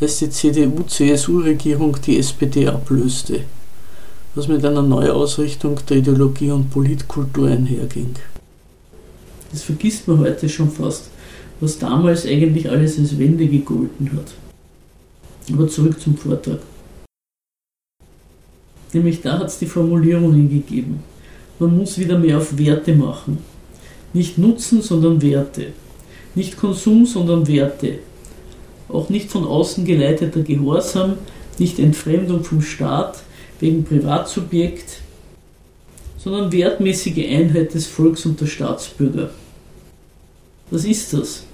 als 0.02 0.18
die 0.18 0.30
CDU-CSU-Regierung 0.30 1.96
die 2.04 2.18
SPD 2.18 2.66
ablöste, 2.66 3.44
was 4.34 4.48
mit 4.48 4.64
einer 4.64 4.82
Neuausrichtung 4.82 5.78
der 5.88 5.98
Ideologie 5.98 6.50
und 6.50 6.70
Politkultur 6.70 7.48
einherging. 7.48 8.14
Das 9.52 9.62
vergisst 9.62 10.08
man 10.08 10.18
heute 10.18 10.48
schon 10.48 10.70
fast, 10.70 11.04
was 11.60 11.78
damals 11.78 12.26
eigentlich 12.26 12.68
alles 12.68 12.98
als 12.98 13.18
Wende 13.18 13.46
gegolten 13.46 14.12
hat. 14.12 14.34
Aber 15.52 15.68
zurück 15.68 16.00
zum 16.00 16.16
Vortrag. 16.16 16.60
Nämlich 18.92 19.20
da 19.20 19.38
hat 19.38 19.46
es 19.46 19.58
die 19.58 19.66
Formulierungen 19.66 20.48
gegeben. 20.50 21.02
Man 21.58 21.76
muss 21.76 21.98
wieder 21.98 22.18
mehr 22.18 22.38
auf 22.38 22.58
Werte 22.58 22.94
machen. 22.94 23.38
Nicht 24.12 24.36
Nutzen, 24.38 24.82
sondern 24.82 25.22
Werte. 25.22 25.68
Nicht 26.34 26.56
Konsum, 26.56 27.06
sondern 27.06 27.46
Werte. 27.46 28.00
Auch 28.92 29.08
nicht 29.08 29.30
von 29.30 29.46
außen 29.46 29.84
geleiteter 29.84 30.42
Gehorsam, 30.42 31.14
nicht 31.58 31.78
Entfremdung 31.78 32.44
vom 32.44 32.60
Staat 32.60 33.22
wegen 33.58 33.84
Privatsubjekt, 33.84 35.00
sondern 36.18 36.52
wertmäßige 36.52 37.26
Einheit 37.28 37.74
des 37.74 37.86
Volks 37.86 38.26
und 38.26 38.40
der 38.40 38.46
Staatsbürger. 38.46 39.30
Was 40.70 40.84
ist 40.84 41.12
das? 41.12 41.44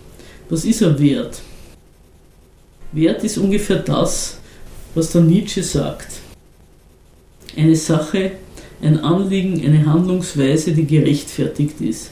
Was 0.48 0.64
ist 0.64 0.82
ein 0.82 0.98
Wert? 0.98 1.40
Wert 2.92 3.22
ist 3.24 3.38
ungefähr 3.38 3.78
das, 3.78 4.38
was 4.94 5.12
der 5.12 5.22
Nietzsche 5.22 5.62
sagt. 5.62 6.20
Eine 7.56 7.76
Sache, 7.76 8.32
ein 8.80 9.00
Anliegen, 9.00 9.64
eine 9.64 9.86
Handlungsweise, 9.86 10.72
die 10.72 10.86
gerechtfertigt 10.86 11.80
ist. 11.80 12.10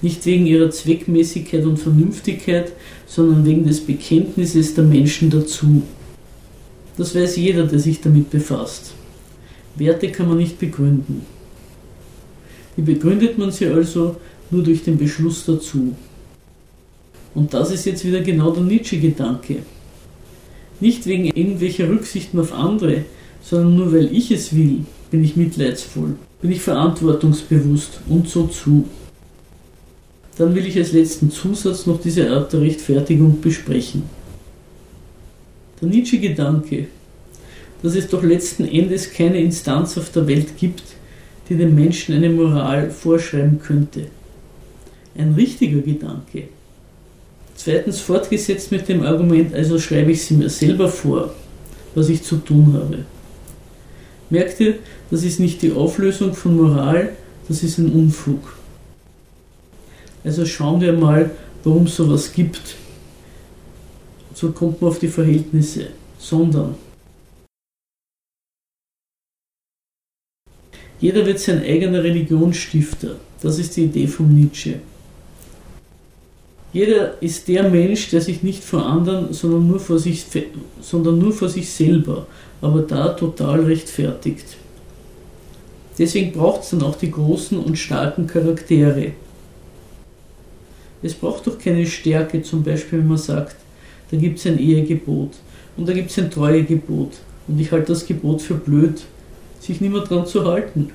Nicht 0.00 0.24
wegen 0.26 0.46
ihrer 0.46 0.70
Zweckmäßigkeit 0.70 1.64
und 1.64 1.78
Vernünftigkeit, 1.78 2.72
sondern 3.06 3.44
wegen 3.44 3.66
des 3.66 3.80
Bekenntnisses 3.80 4.74
der 4.74 4.84
Menschen 4.84 5.30
dazu. 5.30 5.82
Das 6.96 7.14
weiß 7.14 7.36
jeder, 7.36 7.66
der 7.66 7.78
sich 7.78 8.00
damit 8.00 8.30
befasst. 8.30 8.92
Werte 9.76 10.10
kann 10.10 10.28
man 10.28 10.38
nicht 10.38 10.58
begründen. 10.58 11.22
Wie 12.76 12.82
begründet 12.82 13.38
man 13.38 13.50
sie 13.50 13.66
also? 13.66 14.16
Nur 14.50 14.62
durch 14.62 14.84
den 14.84 14.98
Beschluss 14.98 15.44
dazu. 15.46 15.94
Und 17.34 17.52
das 17.52 17.70
ist 17.70 17.86
jetzt 17.86 18.04
wieder 18.04 18.20
genau 18.20 18.50
der 18.50 18.62
Nietzsche-Gedanke. 18.62 19.58
Nicht 20.80 21.06
wegen 21.06 21.24
irgendwelcher 21.24 21.88
Rücksichten 21.88 22.38
auf 22.38 22.52
andere, 22.52 23.04
sondern 23.42 23.76
nur 23.76 23.92
weil 23.92 24.14
ich 24.14 24.30
es 24.30 24.54
will, 24.54 24.84
bin 25.10 25.24
ich 25.24 25.36
mitleidsvoll, 25.36 26.16
bin 26.40 26.52
ich 26.52 26.60
verantwortungsbewusst 26.60 28.00
und 28.08 28.28
so 28.28 28.46
zu. 28.46 28.84
Dann 30.36 30.54
will 30.54 30.66
ich 30.66 30.76
als 30.76 30.92
letzten 30.92 31.30
Zusatz 31.30 31.86
noch 31.86 32.00
diese 32.00 32.30
Art 32.30 32.52
der 32.52 32.60
Rechtfertigung 32.60 33.40
besprechen. 33.40 34.02
Der 35.80 35.88
Nietzsche-Gedanke, 35.88 36.86
dass 37.82 37.94
es 37.94 38.08
doch 38.08 38.22
letzten 38.22 38.66
Endes 38.66 39.12
keine 39.12 39.40
Instanz 39.40 39.96
auf 39.98 40.10
der 40.10 40.26
Welt 40.26 40.56
gibt, 40.58 40.82
die 41.48 41.56
dem 41.56 41.74
Menschen 41.74 42.14
eine 42.14 42.30
Moral 42.30 42.90
vorschreiben 42.90 43.60
könnte. 43.60 44.06
Ein 45.16 45.34
richtiger 45.34 45.80
Gedanke. 45.80 46.44
Zweitens 47.54 48.00
fortgesetzt 48.00 48.72
mit 48.72 48.88
dem 48.88 49.02
Argument, 49.02 49.54
also 49.54 49.78
schreibe 49.78 50.12
ich 50.12 50.24
sie 50.24 50.34
mir 50.34 50.48
selber 50.48 50.88
vor, 50.88 51.34
was 51.94 52.08
ich 52.08 52.22
zu 52.22 52.36
tun 52.36 52.72
habe. 52.72 53.04
Merkt 54.30 54.58
ihr, 54.60 54.76
das 55.10 55.22
ist 55.22 55.38
nicht 55.38 55.62
die 55.62 55.72
Auflösung 55.72 56.34
von 56.34 56.56
Moral, 56.56 57.10
das 57.46 57.62
ist 57.62 57.78
ein 57.78 57.92
Unfug. 57.92 58.40
Also 60.24 60.46
schauen 60.46 60.80
wir 60.80 60.94
mal, 60.94 61.30
warum 61.62 61.84
es 61.84 61.96
sowas 61.96 62.32
gibt. 62.32 62.76
So 64.32 64.50
kommt 64.50 64.80
man 64.80 64.90
auf 64.90 64.98
die 64.98 65.08
Verhältnisse, 65.08 65.88
sondern 66.18 66.74
jeder 70.98 71.24
wird 71.26 71.38
sein 71.38 71.62
eigener 71.62 72.02
Religionsstifter. 72.02 73.16
Das 73.42 73.58
ist 73.58 73.76
die 73.76 73.84
Idee 73.84 74.06
von 74.06 74.34
Nietzsche. 74.34 74.80
Jeder 76.72 77.22
ist 77.22 77.46
der 77.46 77.68
Mensch, 77.70 78.10
der 78.10 78.20
sich 78.20 78.42
nicht 78.42 78.64
vor 78.64 78.84
anderen, 78.84 79.32
sondern 79.32 79.68
nur 79.68 79.78
vor 79.78 79.98
sich, 79.98 80.24
sondern 80.80 81.18
nur 81.18 81.32
vor 81.32 81.48
sich 81.48 81.70
selber, 81.70 82.26
aber 82.60 82.82
da 82.82 83.10
total 83.10 83.60
rechtfertigt. 83.60 84.56
Deswegen 85.96 86.32
braucht 86.32 86.62
es 86.62 86.70
dann 86.70 86.82
auch 86.82 86.96
die 86.96 87.12
großen 87.12 87.56
und 87.58 87.78
starken 87.78 88.26
Charaktere. 88.26 89.12
Es 91.04 91.12
braucht 91.12 91.46
doch 91.46 91.58
keine 91.58 91.84
Stärke, 91.84 92.40
zum 92.40 92.62
Beispiel, 92.62 92.98
wenn 93.00 93.08
man 93.08 93.18
sagt, 93.18 93.56
da 94.10 94.16
gibt 94.16 94.38
es 94.38 94.46
ein 94.46 94.58
Ehegebot 94.58 95.32
und 95.76 95.86
da 95.86 95.92
gibt 95.92 96.10
es 96.10 96.18
ein 96.18 96.30
Treuegebot 96.30 97.12
und 97.46 97.60
ich 97.60 97.70
halte 97.70 97.92
das 97.92 98.06
Gebot 98.06 98.40
für 98.40 98.54
blöd, 98.54 99.02
sich 99.60 99.82
nicht 99.82 99.92
mehr 99.92 100.00
dran 100.00 100.26
zu 100.26 100.46
halten. 100.46 100.92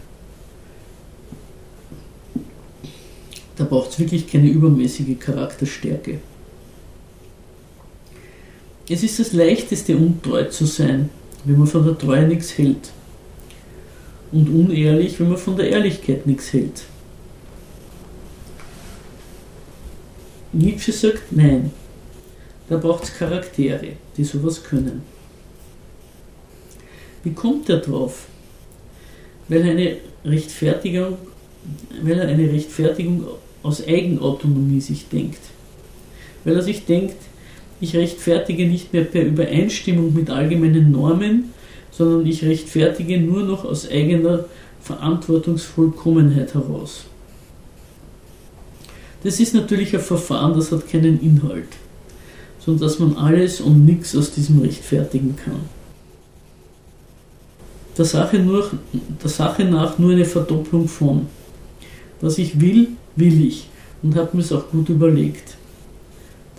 Da 3.55 3.65
braucht 3.65 3.91
es 3.91 3.99
wirklich 3.99 4.27
keine 4.27 4.49
übermäßige 4.49 5.19
Charakterstärke. 5.19 6.17
Es 8.89 9.03
ist 9.03 9.19
das 9.19 9.33
Leichteste, 9.33 9.95
untreu 9.95 10.45
zu 10.45 10.65
sein, 10.65 11.11
wenn 11.45 11.59
man 11.59 11.67
von 11.67 11.85
der 11.85 11.95
Treue 11.95 12.27
nichts 12.27 12.57
hält. 12.57 12.89
Und 14.31 14.49
unehrlich, 14.49 15.19
wenn 15.19 15.29
man 15.29 15.37
von 15.37 15.55
der 15.55 15.69
Ehrlichkeit 15.69 16.25
nichts 16.25 16.51
hält. 16.51 16.81
Nietzsche 20.51 20.91
sagt 20.91 21.31
nein. 21.31 21.71
Da 22.69 22.77
braucht 22.77 23.03
es 23.03 23.17
Charaktere, 23.17 23.93
die 24.15 24.23
sowas 24.23 24.63
können. 24.63 25.01
Wie 27.23 27.33
kommt 27.33 27.69
er 27.69 27.77
drauf? 27.77 28.27
Weil 29.47 29.63
eine 29.63 29.97
Rechtfertigung, 30.23 31.17
weil 32.01 32.19
er 32.19 32.27
eine 32.27 32.51
Rechtfertigung 32.51 33.25
aus 33.63 33.85
Eigenautonomie 33.85 34.81
sich 34.81 35.09
denkt. 35.09 35.39
Weil 36.45 36.55
er 36.55 36.61
sich 36.61 36.85
denkt, 36.85 37.17
ich 37.81 37.95
rechtfertige 37.95 38.67
nicht 38.67 38.93
mehr 38.93 39.03
per 39.03 39.23
Übereinstimmung 39.23 40.13
mit 40.13 40.29
allgemeinen 40.29 40.91
Normen, 40.91 41.53
sondern 41.91 42.25
ich 42.25 42.43
rechtfertige 42.43 43.19
nur 43.19 43.43
noch 43.43 43.65
aus 43.65 43.89
eigener 43.89 44.45
Verantwortungsvollkommenheit 44.81 46.53
heraus. 46.53 47.05
Das 49.23 49.39
ist 49.39 49.53
natürlich 49.53 49.93
ein 49.93 50.01
Verfahren, 50.01 50.53
das 50.53 50.71
hat 50.71 50.89
keinen 50.89 51.21
Inhalt, 51.21 51.67
sondern 52.59 52.87
dass 52.87 52.99
man 52.99 53.17
alles 53.17 53.59
und 53.59 53.85
nichts 53.85 54.15
aus 54.15 54.31
diesem 54.31 54.61
rechtfertigen 54.61 55.35
kann. 55.35 55.59
Der 57.97 58.05
Sache, 58.05 58.39
nur, 58.39 58.71
der 59.21 59.29
Sache 59.29 59.65
nach 59.65 59.99
nur 59.99 60.11
eine 60.11 60.23
Verdopplung 60.23 60.87
von. 60.87 61.27
Was 62.21 62.37
ich 62.37 62.61
will, 62.61 62.87
will 63.17 63.45
ich 63.45 63.67
und 64.01 64.15
habe 64.15 64.37
mir 64.37 64.43
es 64.43 64.53
auch 64.53 64.69
gut 64.69 64.87
überlegt. 64.87 65.55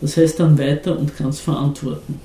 Das 0.00 0.16
heißt 0.16 0.40
dann 0.40 0.58
weiter 0.58 0.98
und 0.98 1.16
kann 1.16 1.30
es 1.30 1.40
verantworten. 1.40 2.20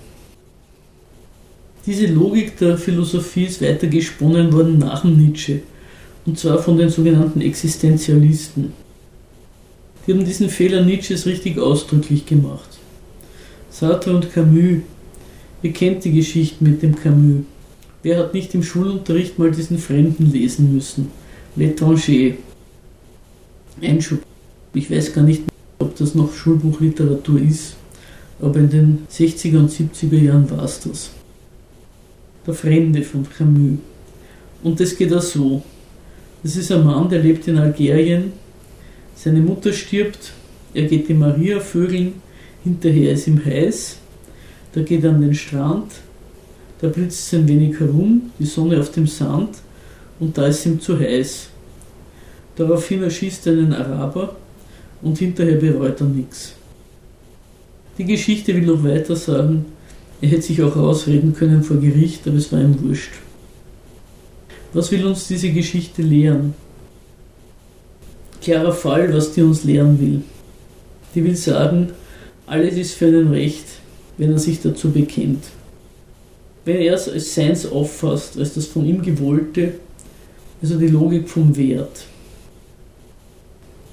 Diese 1.86 2.08
Logik 2.08 2.58
der 2.58 2.78
Philosophie 2.78 3.46
ist 3.46 3.62
weiter 3.62 3.88
gesponnen 3.88 4.52
worden 4.52 4.80
nach 4.80 5.04
Nietzsche, 5.04 5.62
und 6.26 6.40
zwar 6.40 6.58
von 6.58 6.78
den 6.78 6.90
sogenannten 6.90 7.42
Existenzialisten. 7.42 8.74
Die 10.06 10.14
haben 10.14 10.26
diesen 10.26 10.50
Fehler 10.50 10.84
Nietzsches 10.84 11.26
richtig 11.26 11.58
ausdrücklich 11.58 12.26
gemacht. 12.26 12.70
Sartre 13.72 14.16
und 14.16 14.32
Camus, 14.32 14.82
ihr 15.64 15.74
kennt 15.74 16.04
die 16.06 16.12
Geschichte 16.12 16.64
mit 16.64 16.82
dem 16.84 16.96
Camus. 16.96 17.44
Wer 18.04 18.20
hat 18.20 18.34
nicht 18.34 18.54
im 18.54 18.62
Schulunterricht 18.62 19.40
mal 19.40 19.50
diesen 19.50 19.80
Fremden 19.80 20.32
lesen 20.32 20.74
müssen? 20.74 21.10
L'étranger. 21.58 22.36
Einschub. 23.82 24.22
Ich 24.74 24.92
weiß 24.92 25.14
gar 25.14 25.24
nicht, 25.24 25.44
ob 25.80 25.96
das 25.96 26.14
noch 26.14 26.34
Schulbuchliteratur 26.34 27.42
ist, 27.42 27.76
aber 28.40 28.60
in 28.60 28.70
den 28.70 29.08
60er 29.12 29.58
und 29.58 29.72
70er 29.72 30.22
Jahren 30.22 30.50
war 30.52 30.64
es 30.64 30.82
das. 30.82 31.10
Der 32.46 32.54
Fremde 32.54 33.02
von 33.02 33.26
Camus. 33.28 33.80
Und 34.62 34.80
das 34.80 34.96
geht 34.96 35.12
auch 35.14 35.22
so. 35.22 35.64
Das 36.44 36.56
ist 36.56 36.72
ein 36.72 36.86
Mann, 36.86 37.10
der 37.10 37.24
lebt 37.24 37.48
in 37.48 37.58
Algerien, 37.58 38.34
seine 39.16 39.42
Mutter 39.42 39.74
stirbt, 39.74 40.34
er 40.74 40.84
geht 40.84 41.08
die 41.08 41.14
Maria 41.14 41.60
vögeln, 41.60 42.14
hinterher 42.64 43.14
ist 43.14 43.28
ihm 43.28 43.44
heiß, 43.44 43.98
da 44.74 44.82
geht 44.82 45.04
er 45.04 45.12
an 45.12 45.22
den 45.22 45.34
Strand, 45.34 45.92
da 46.82 46.90
blitzt 46.90 47.28
es 47.28 47.40
ein 47.40 47.48
wenig 47.48 47.80
herum, 47.80 48.32
die 48.38 48.46
Sonne 48.46 48.80
auf 48.80 48.92
dem 48.92 49.08
Sand 49.08 49.56
und 50.20 50.38
da 50.38 50.48
ist 50.48 50.66
ihm 50.66 50.80
zu 50.80 51.00
heiß. 51.00 51.48
Daraufhin 52.58 53.04
erschießt 53.04 53.48
er 53.48 53.54
einen 53.54 53.74
Araber 53.74 54.36
und 55.02 55.18
hinterher 55.18 55.58
bereut 55.58 56.02
er 56.02 56.08
nichts. 56.08 56.54
Die 57.98 58.06
Geschichte 58.06 58.54
will 58.54 58.66
noch 58.66 58.84
weiter 58.84 59.16
sagen, 59.16 59.66
er 60.22 60.30
hätte 60.30 60.42
sich 60.42 60.62
auch 60.62 60.76
rausreden 60.76 61.34
können 61.34 61.64
vor 61.64 61.78
Gericht, 61.78 62.28
aber 62.28 62.38
es 62.38 62.52
war 62.52 62.60
ihm 62.60 62.82
wurscht. 62.82 63.12
Was 64.74 64.92
will 64.92 65.06
uns 65.06 65.28
diese 65.28 65.52
Geschichte 65.52 66.02
lehren? 66.02 66.54
Klarer 68.46 68.74
Fall, 68.74 69.12
was 69.12 69.34
die 69.34 69.42
uns 69.42 69.64
lehren 69.64 70.00
will. 70.00 70.22
Die 71.16 71.24
will 71.24 71.36
sagen, 71.36 71.94
alles 72.46 72.76
ist 72.76 72.94
für 72.94 73.08
einen 73.08 73.30
recht, 73.30 73.66
wenn 74.20 74.32
er 74.32 74.38
sich 74.38 74.62
dazu 74.62 74.92
bekennt. 74.92 75.44
wenn 76.66 76.78
er 76.78 76.96
es 76.96 77.08
als 77.08 77.34
Seins 77.34 77.66
auffasst, 77.66 78.38
als 78.38 78.56
das 78.56 78.66
von 78.66 78.86
ihm 78.86 79.02
Gewollte, 79.02 79.74
also 80.62 80.78
die 80.78 80.88
Logik 80.88 81.30
vom 81.30 81.56
Wert. 81.56 82.06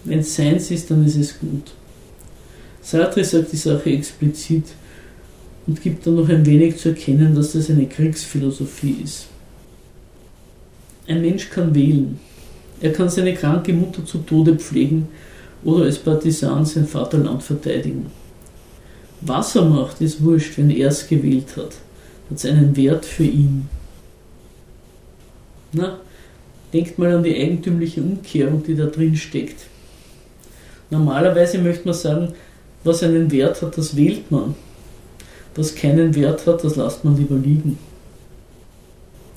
Wenn 0.04 0.20
es 0.20 0.34
Seins 0.34 0.70
ist, 0.70 0.90
dann 0.90 1.04
ist 1.06 1.16
es 1.16 1.38
gut. 1.38 1.72
Sartre 2.80 3.24
sagt 3.24 3.52
die 3.52 3.56
Sache 3.56 3.90
explizit 3.90 4.64
und 5.66 5.80
gibt 5.80 6.06
dann 6.06 6.16
noch 6.16 6.28
ein 6.28 6.44
wenig 6.44 6.78
zu 6.78 6.88
erkennen, 6.88 7.34
dass 7.34 7.52
das 7.52 7.70
eine 7.70 7.86
Kriegsphilosophie 7.86 8.96
ist. 9.04 9.26
Ein 11.06 11.20
Mensch 11.20 11.50
kann 11.50 11.74
wählen. 11.74 12.18
Er 12.82 12.92
kann 12.92 13.08
seine 13.08 13.32
kranke 13.32 13.72
Mutter 13.72 14.04
zu 14.04 14.18
Tode 14.18 14.56
pflegen 14.56 15.06
oder 15.62 15.84
als 15.84 15.98
Partisan 15.98 16.66
sein 16.66 16.86
Vaterland 16.86 17.40
verteidigen. 17.40 18.06
Was 19.20 19.54
er 19.54 19.64
macht, 19.64 20.00
ist 20.00 20.20
wurscht, 20.20 20.58
wenn 20.58 20.68
er 20.68 20.88
es 20.88 21.06
gewählt 21.06 21.56
hat. 21.56 21.76
Hat 22.28 22.38
es 22.38 22.44
einen 22.44 22.76
Wert 22.76 23.04
für 23.04 23.22
ihn. 23.22 23.68
Na, 25.72 25.98
denkt 26.72 26.98
mal 26.98 27.14
an 27.14 27.22
die 27.22 27.36
eigentümliche 27.36 28.02
Umkehrung, 28.02 28.64
die 28.64 28.74
da 28.74 28.86
drin 28.86 29.14
steckt. 29.14 29.66
Normalerweise 30.90 31.58
möchte 31.58 31.84
man 31.84 31.94
sagen, 31.94 32.32
was 32.82 33.04
einen 33.04 33.30
Wert 33.30 33.62
hat, 33.62 33.78
das 33.78 33.94
wählt 33.94 34.28
man. 34.32 34.56
Was 35.54 35.76
keinen 35.76 36.16
Wert 36.16 36.44
hat, 36.48 36.64
das 36.64 36.74
lässt 36.74 37.04
man 37.04 37.16
lieber 37.16 37.36
liegen. 37.36 37.78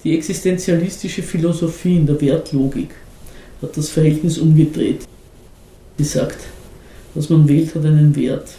Die 0.03 0.17
existenzialistische 0.17 1.21
Philosophie 1.21 1.97
in 1.97 2.07
der 2.07 2.19
Wertlogik 2.19 2.89
hat 3.61 3.77
das 3.77 3.89
Verhältnis 3.89 4.37
umgedreht. 4.37 5.01
Sie 5.97 6.03
sagt, 6.03 6.37
was 7.13 7.29
man 7.29 7.47
wählt, 7.47 7.73
hat 7.73 7.85
einen 7.85 8.15
Wert. 8.15 8.49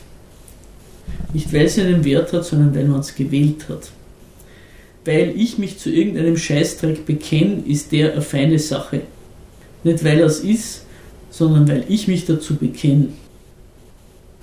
Nicht 1.32 1.52
weil 1.52 1.66
es 1.66 1.78
einen 1.78 2.04
Wert 2.04 2.32
hat, 2.32 2.44
sondern 2.44 2.74
weil 2.74 2.86
man 2.86 3.00
es 3.00 3.14
gewählt 3.14 3.68
hat. 3.68 3.90
Weil 5.04 5.34
ich 5.36 5.58
mich 5.58 5.78
zu 5.78 5.90
irgendeinem 5.90 6.36
Scheißdreck 6.36 7.06
bekenne, 7.06 7.62
ist 7.66 7.92
der 7.92 8.12
eine 8.12 8.22
feine 8.22 8.58
Sache. 8.58 9.02
Nicht 9.84 10.02
weil 10.02 10.18
er 10.18 10.26
es 10.26 10.40
ist, 10.40 10.82
sondern 11.30 11.68
weil 11.68 11.84
ich 11.88 12.08
mich 12.08 12.24
dazu 12.24 12.56
bekenne. 12.56 13.08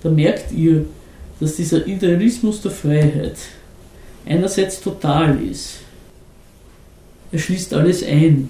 Da 0.03 0.09
merkt 0.09 0.51
ihr, 0.51 0.85
dass 1.39 1.55
dieser 1.55 1.85
Idealismus 1.87 2.61
der 2.61 2.71
Freiheit 2.71 3.35
einerseits 4.25 4.79
total 4.79 5.41
ist, 5.41 5.79
er 7.31 7.39
schließt 7.39 7.73
alles 7.73 8.03
ein, 8.03 8.47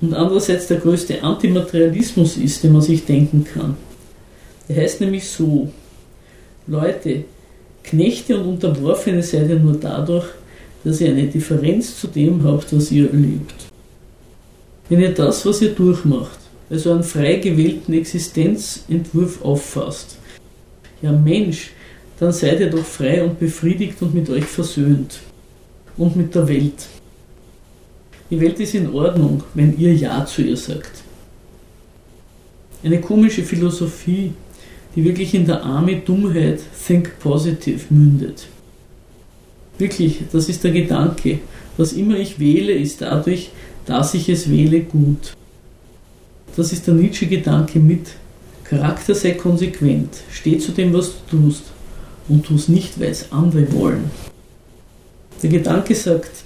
und 0.00 0.14
andererseits 0.14 0.66
der 0.66 0.78
größte 0.78 1.22
Antimaterialismus 1.22 2.36
ist, 2.36 2.62
den 2.62 2.72
man 2.72 2.82
sich 2.82 3.04
denken 3.04 3.44
kann. 3.44 3.76
Er 4.68 4.82
heißt 4.82 5.00
nämlich 5.00 5.28
so, 5.28 5.70
Leute, 6.66 7.24
Knechte 7.82 8.38
und 8.38 8.48
Unterworfene 8.48 9.22
seid 9.22 9.48
ihr 9.48 9.58
nur 9.58 9.74
dadurch, 9.74 10.26
dass 10.84 11.00
ihr 11.00 11.10
eine 11.10 11.26
Differenz 11.26 12.00
zu 12.00 12.08
dem 12.08 12.42
habt, 12.44 12.74
was 12.74 12.90
ihr 12.90 13.10
erlebt. 13.10 13.54
Wenn 14.88 15.00
ihr 15.00 15.14
das, 15.14 15.46
was 15.46 15.62
ihr 15.62 15.70
durchmacht, 15.70 16.38
also 16.68 16.92
einen 16.92 17.04
frei 17.04 17.36
gewählten 17.36 17.92
Existenzentwurf 17.92 19.42
auffasst, 19.42 20.18
ja 21.02 21.12
Mensch, 21.12 21.70
dann 22.18 22.32
seid 22.32 22.60
ihr 22.60 22.70
doch 22.70 22.84
frei 22.84 23.22
und 23.22 23.38
befriedigt 23.38 24.00
und 24.00 24.14
mit 24.14 24.28
euch 24.30 24.44
versöhnt 24.44 25.20
und 25.96 26.16
mit 26.16 26.34
der 26.34 26.48
Welt. 26.48 26.88
Die 28.30 28.40
Welt 28.40 28.58
ist 28.58 28.74
in 28.74 28.92
Ordnung, 28.92 29.42
wenn 29.54 29.78
ihr 29.78 29.94
Ja 29.94 30.26
zu 30.26 30.42
ihr 30.42 30.56
sagt. 30.56 31.02
Eine 32.82 33.00
komische 33.00 33.42
Philosophie, 33.42 34.32
die 34.94 35.04
wirklich 35.04 35.34
in 35.34 35.46
der 35.46 35.62
arme 35.62 35.96
Dummheit 35.96 36.60
Think 36.86 37.18
Positive 37.20 37.80
mündet. 37.90 38.46
Wirklich, 39.78 40.22
das 40.32 40.48
ist 40.48 40.64
der 40.64 40.72
Gedanke. 40.72 41.40
Was 41.76 41.92
immer 41.92 42.16
ich 42.16 42.38
wähle, 42.40 42.72
ist 42.72 43.02
dadurch, 43.02 43.50
dass 43.84 44.14
ich 44.14 44.28
es 44.28 44.50
wähle, 44.50 44.80
gut. 44.80 45.34
Das 46.56 46.72
ist 46.72 46.86
der 46.86 46.94
Nietzsche-Gedanke 46.94 47.78
mit 47.78 48.06
Charakter 48.64 49.14
sei 49.14 49.32
konsequent, 49.32 50.08
steh 50.32 50.58
zu 50.58 50.72
dem, 50.72 50.92
was 50.92 51.12
du 51.30 51.36
tust 51.36 51.62
und 52.28 52.44
tu 52.44 52.56
es 52.56 52.66
nicht, 52.66 52.98
weil 52.98 53.10
es 53.10 53.30
andere 53.30 53.72
wollen. 53.72 54.10
Der 55.42 55.50
Gedanke 55.50 55.94
sagt, 55.94 56.45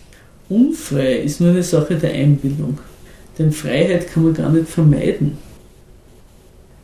unfrei 0.51 1.17
ist 1.21 1.41
nur 1.41 1.51
eine 1.51 1.63
Sache 1.63 1.95
der 1.95 2.13
Einbildung, 2.13 2.79
denn 3.39 3.53
Freiheit 3.53 4.13
kann 4.13 4.25
man 4.25 4.35
gar 4.35 4.51
nicht 4.51 4.69
vermeiden. 4.69 5.39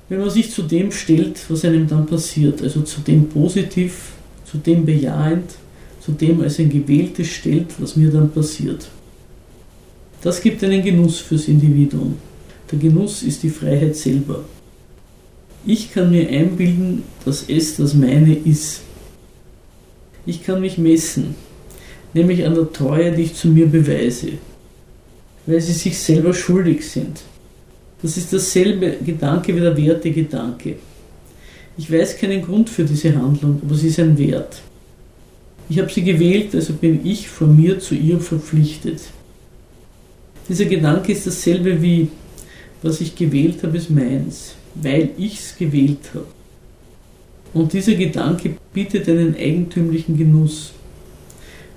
Wenn 0.08 0.20
man 0.20 0.30
sich 0.30 0.52
zu 0.52 0.62
dem 0.62 0.92
stellt, 0.92 1.38
was 1.48 1.64
einem 1.64 1.88
dann 1.88 2.06
passiert, 2.06 2.62
also 2.62 2.82
zu 2.82 3.00
dem 3.00 3.28
positiv, 3.28 4.12
zu 4.44 4.56
dem 4.56 4.86
bejahend, 4.86 5.50
zu 6.00 6.12
dem 6.12 6.40
als 6.40 6.60
ein 6.60 6.70
gewähltes 6.70 7.28
stellt, 7.28 7.66
was 7.78 7.96
mir 7.96 8.10
dann 8.10 8.30
passiert. 8.30 8.88
Das 10.22 10.40
gibt 10.40 10.62
einen 10.62 10.82
Genuss 10.82 11.18
fürs 11.18 11.48
Individuum. 11.48 12.16
Der 12.70 12.78
Genuss 12.78 13.24
ist 13.24 13.42
die 13.42 13.50
Freiheit 13.50 13.96
selber. 13.96 14.44
Ich 15.66 15.92
kann 15.92 16.10
mir 16.10 16.28
einbilden, 16.28 17.02
dass 17.24 17.44
es 17.48 17.76
das 17.76 17.94
meine 17.94 18.34
ist. 18.34 18.82
Ich 20.24 20.44
kann 20.44 20.60
mich 20.60 20.78
messen, 20.78 21.34
nämlich 22.16 22.44
an 22.44 22.54
der 22.54 22.72
Treue, 22.72 23.12
die 23.12 23.22
ich 23.22 23.34
zu 23.34 23.48
mir 23.48 23.66
beweise, 23.66 24.32
weil 25.46 25.60
sie 25.60 25.72
sich 25.72 25.98
selber 25.98 26.34
schuldig 26.34 26.88
sind. 26.88 27.20
Das 28.02 28.16
ist 28.16 28.32
dasselbe 28.32 28.96
Gedanke 29.04 29.54
wie 29.54 29.60
der 29.60 29.76
Wertegedanke. 29.76 30.76
Ich 31.78 31.90
weiß 31.90 32.18
keinen 32.18 32.42
Grund 32.42 32.68
für 32.68 32.84
diese 32.84 33.14
Handlung, 33.14 33.60
aber 33.64 33.74
sie 33.74 33.88
ist 33.88 34.00
ein 34.00 34.18
Wert. 34.18 34.60
Ich 35.68 35.78
habe 35.78 35.92
sie 35.92 36.02
gewählt, 36.02 36.54
also 36.54 36.72
bin 36.72 37.04
ich 37.04 37.28
von 37.28 37.56
mir 37.56 37.78
zu 37.78 37.94
ihr 37.94 38.18
verpflichtet. 38.18 39.00
Dieser 40.48 40.64
Gedanke 40.64 41.12
ist 41.12 41.26
dasselbe 41.26 41.80
wie, 41.82 42.08
was 42.82 43.00
ich 43.00 43.14
gewählt 43.14 43.62
habe, 43.62 43.76
ist 43.76 43.90
meins 43.90 44.56
weil 44.82 45.10
ich 45.16 45.38
es 45.38 45.56
gewählt 45.56 46.10
habe. 46.14 46.26
Und 47.54 47.72
dieser 47.72 47.94
Gedanke 47.94 48.56
bietet 48.72 49.08
einen 49.08 49.34
eigentümlichen 49.34 50.16
Genuss. 50.16 50.72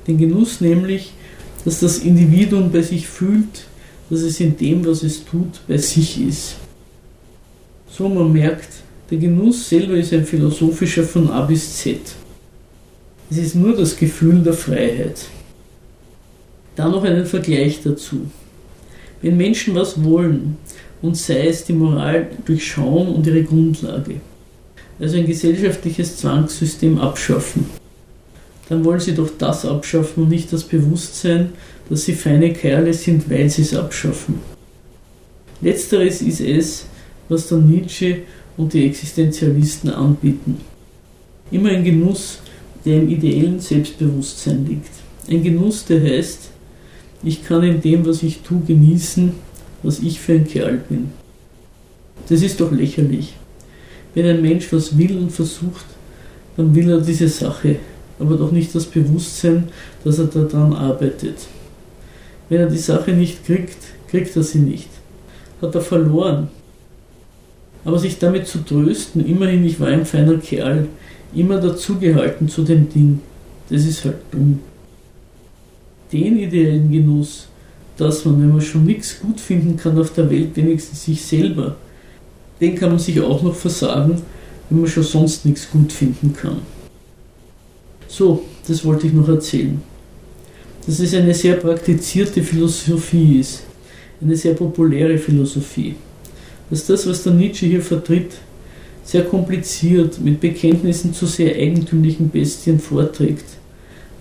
Den 0.10 0.18
Genuss 0.18 0.60
nämlich, 0.60 1.12
dass 1.64 1.82
das 1.82 2.00
Individuum 2.00 2.72
bei 2.72 2.82
sich 2.82 3.08
fühlt, 3.08 3.68
dass 4.10 4.22
es 4.22 4.40
in 4.40 4.58
dem, 4.58 4.84
was 4.84 5.04
es 5.04 5.24
tut, 5.24 5.62
bei 5.68 5.78
sich 5.78 6.20
ist. 6.20 6.56
So 7.88 8.10
man 8.10 8.34
merkt, 8.34 8.70
der 9.12 9.20
Genuss 9.20 9.70
selber 9.70 9.94
ist 9.94 10.12
ein 10.12 10.26
philosophischer 10.26 11.04
von 11.04 11.30
A 11.30 11.42
bis 11.42 11.78
Z. 11.78 12.00
Es 13.30 13.38
ist 13.38 13.54
nur 13.54 13.78
das 13.78 13.96
Gefühl 13.96 14.42
der 14.42 14.54
Freiheit. 14.54 15.28
Dann 16.76 16.90
noch 16.90 17.04
einen 17.04 17.28
Vergleich 17.28 17.82
dazu. 17.84 18.22
Wenn 19.22 19.38
Menschen 19.38 19.76
was 19.76 20.04
wollen, 20.04 20.58
und 21.04 21.16
sei 21.16 21.48
es 21.48 21.66
die 21.66 21.74
Moral 21.74 22.30
durchschauen 22.46 23.10
und 23.10 23.28
ihre 23.28 23.44
Grundlage. 23.44 24.16
Also 25.00 25.18
ein 25.18 25.28
gesellschaftliches 25.28 26.18
Zwangssystem 26.18 26.98
abschaffen. 26.98 27.79
Dann 28.70 28.86
wollen 28.86 29.00
sie 29.00 29.16
doch 29.16 29.30
das 29.38 29.66
abschaffen 29.66 30.24
und 30.24 30.30
nicht 30.30 30.54
das 30.54 30.64
Bewusstsein, 30.64 31.50
dass 31.90 32.06
sie 32.06 32.14
feine 32.14 32.54
Kerle 32.54 32.94
sind, 32.94 33.30
weil 33.30 33.50
sie 33.50 33.64
es 33.64 33.74
abschaffen. 33.74 34.36
Letzteres 35.62 36.22
ist 36.22 36.40
es, 36.40 36.86
was 37.28 37.48
dann 37.48 37.70
Nietzsche 37.70 38.20
und 38.56 38.74
die 38.74 38.86
Existenzialisten 38.86 39.90
anbieten. 39.90 40.58
Immer 41.52 41.70
ein 41.70 41.84
Genuss, 41.84 42.40
der 42.86 42.98
im 42.98 43.10
ideellen 43.10 43.60
Selbstbewusstsein 43.60 44.66
liegt. 44.66 44.92
Ein 45.30 45.44
Genuss, 45.44 45.86
der 45.86 46.02
heißt, 46.02 46.52
ich 47.24 47.44
kann 47.44 47.64
in 47.64 47.82
dem, 47.82 48.06
was 48.06 48.24
ich 48.24 48.40
tue, 48.40 48.62
genießen, 48.66 49.34
was 49.84 50.00
ich 50.00 50.20
für 50.20 50.34
ein 50.34 50.48
Kerl 50.48 50.78
bin. 50.88 51.10
Das 52.30 52.42
ist 52.42 52.62
doch 52.62 52.72
lächerlich. 52.72 53.34
Wenn 54.14 54.26
ein 54.26 54.42
Mensch 54.42 54.72
was 54.72 54.98
will 54.98 55.18
und 55.18 55.32
versucht, 55.32 55.86
dann 56.56 56.74
will 56.76 56.90
er 56.90 57.02
diese 57.02 57.28
Sache, 57.28 57.78
aber 58.20 58.36
doch 58.36 58.52
nicht 58.52 58.76
das 58.76 58.86
Bewusstsein, 58.86 59.70
dass 60.04 60.20
er 60.20 60.26
daran 60.26 60.74
arbeitet. 60.74 61.38
Wenn 62.50 62.62
er 62.62 62.68
die 62.68 62.78
Sache 62.78 63.12
nicht 63.12 63.46
kriegt, 63.46 63.78
kriegt 64.10 64.36
er 64.36 64.44
sie 64.44 64.60
nicht. 64.60 64.90
Hat 65.62 65.76
er 65.76 65.82
verloren. 65.82 66.50
Aber 67.86 67.98
sich 67.98 68.20
damit 68.20 68.48
zu 68.48 68.60
trösten, 68.60 69.26
immerhin, 69.26 69.66
ich 69.66 69.80
war 69.80 69.88
ein 69.88 70.06
feiner 70.06 70.38
Kerl, 70.38 70.88
immer 71.34 71.60
dazugehalten 71.60 72.50
zu 72.50 72.64
dem 72.64 72.90
Ding, 72.90 73.20
das 73.70 73.86
ist 73.86 74.04
halt 74.04 74.18
dumm. 74.32 74.60
Den 76.12 76.40
ideellen 76.40 76.92
Genuss, 76.92 77.48
dass 77.98 78.26
man, 78.26 78.42
wenn 78.42 78.50
man 78.50 78.62
schon 78.62 78.86
nichts 78.86 79.20
gut 79.20 79.40
finden 79.40 79.78
kann 79.78 79.98
auf 80.00 80.14
der 80.14 80.30
Welt, 80.30 80.56
wenigstens 80.56 81.06
sich 81.06 81.24
selber, 81.24 81.76
den 82.60 82.76
kann 82.76 82.90
man 82.90 83.00
sich 83.00 83.22
auch 83.22 83.42
noch 83.44 83.56
versagen, 83.56 84.22
wenn 84.70 84.82
man 84.82 84.90
schon 84.90 85.04
sonst 85.04 85.46
nichts 85.46 85.70
gut 85.70 85.92
finden 85.92 86.34
kann. 86.34 86.58
So, 88.10 88.44
das 88.68 88.84
wollte 88.84 89.08
ich 89.08 89.14
noch 89.14 89.30
erzählen. 89.30 89.80
Dass 90.86 91.00
es 91.00 91.14
eine 91.14 91.34
sehr 91.34 91.56
praktizierte 91.56 92.42
Philosophie 92.42 93.40
ist, 93.40 93.62
eine 94.20 94.36
sehr 94.36 94.56
populäre 94.56 95.18
Philosophie. 95.18 95.96
Dass 96.70 96.88
das, 96.88 97.08
was 97.08 97.24
der 97.24 97.34
Nietzsche 97.34 97.68
hier 97.68 97.82
vertritt, 97.82 98.32
sehr 99.04 99.24
kompliziert 99.24 100.20
mit 100.20 100.42
Bekenntnissen 100.42 101.14
zu 101.14 101.28
sehr 101.28 101.56
eigentümlichen 101.56 102.30
Bestien 102.30 102.80
vorträgt, 102.80 103.46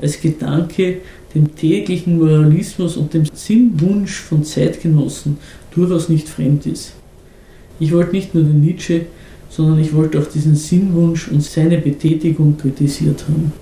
als 0.01 0.21
Gedanke 0.21 0.99
dem 1.35 1.55
täglichen 1.55 2.19
Moralismus 2.19 2.97
und 2.97 3.15
dem 3.15 3.25
Sinnwunsch 3.33 4.21
von 4.21 4.45
Zeitgenossen 4.45 5.39
durchaus 5.75 6.09
nicht 6.09 6.29
fremd 6.29 6.67
ist. 6.67 6.93
Ich 7.81 7.93
wollte 7.93 8.13
nicht 8.13 8.35
nur 8.35 8.45
den 8.45 8.61
Nietzsche, 8.61 9.07
sondern 9.51 9.79
ich 9.79 9.95
wollte 9.95 10.21
auch 10.21 10.27
diesen 10.27 10.57
Sinnwunsch 10.57 11.29
und 11.29 11.43
seine 11.43 11.79
Betätigung 11.79 12.57
kritisiert 12.59 13.25
haben. 13.29 13.53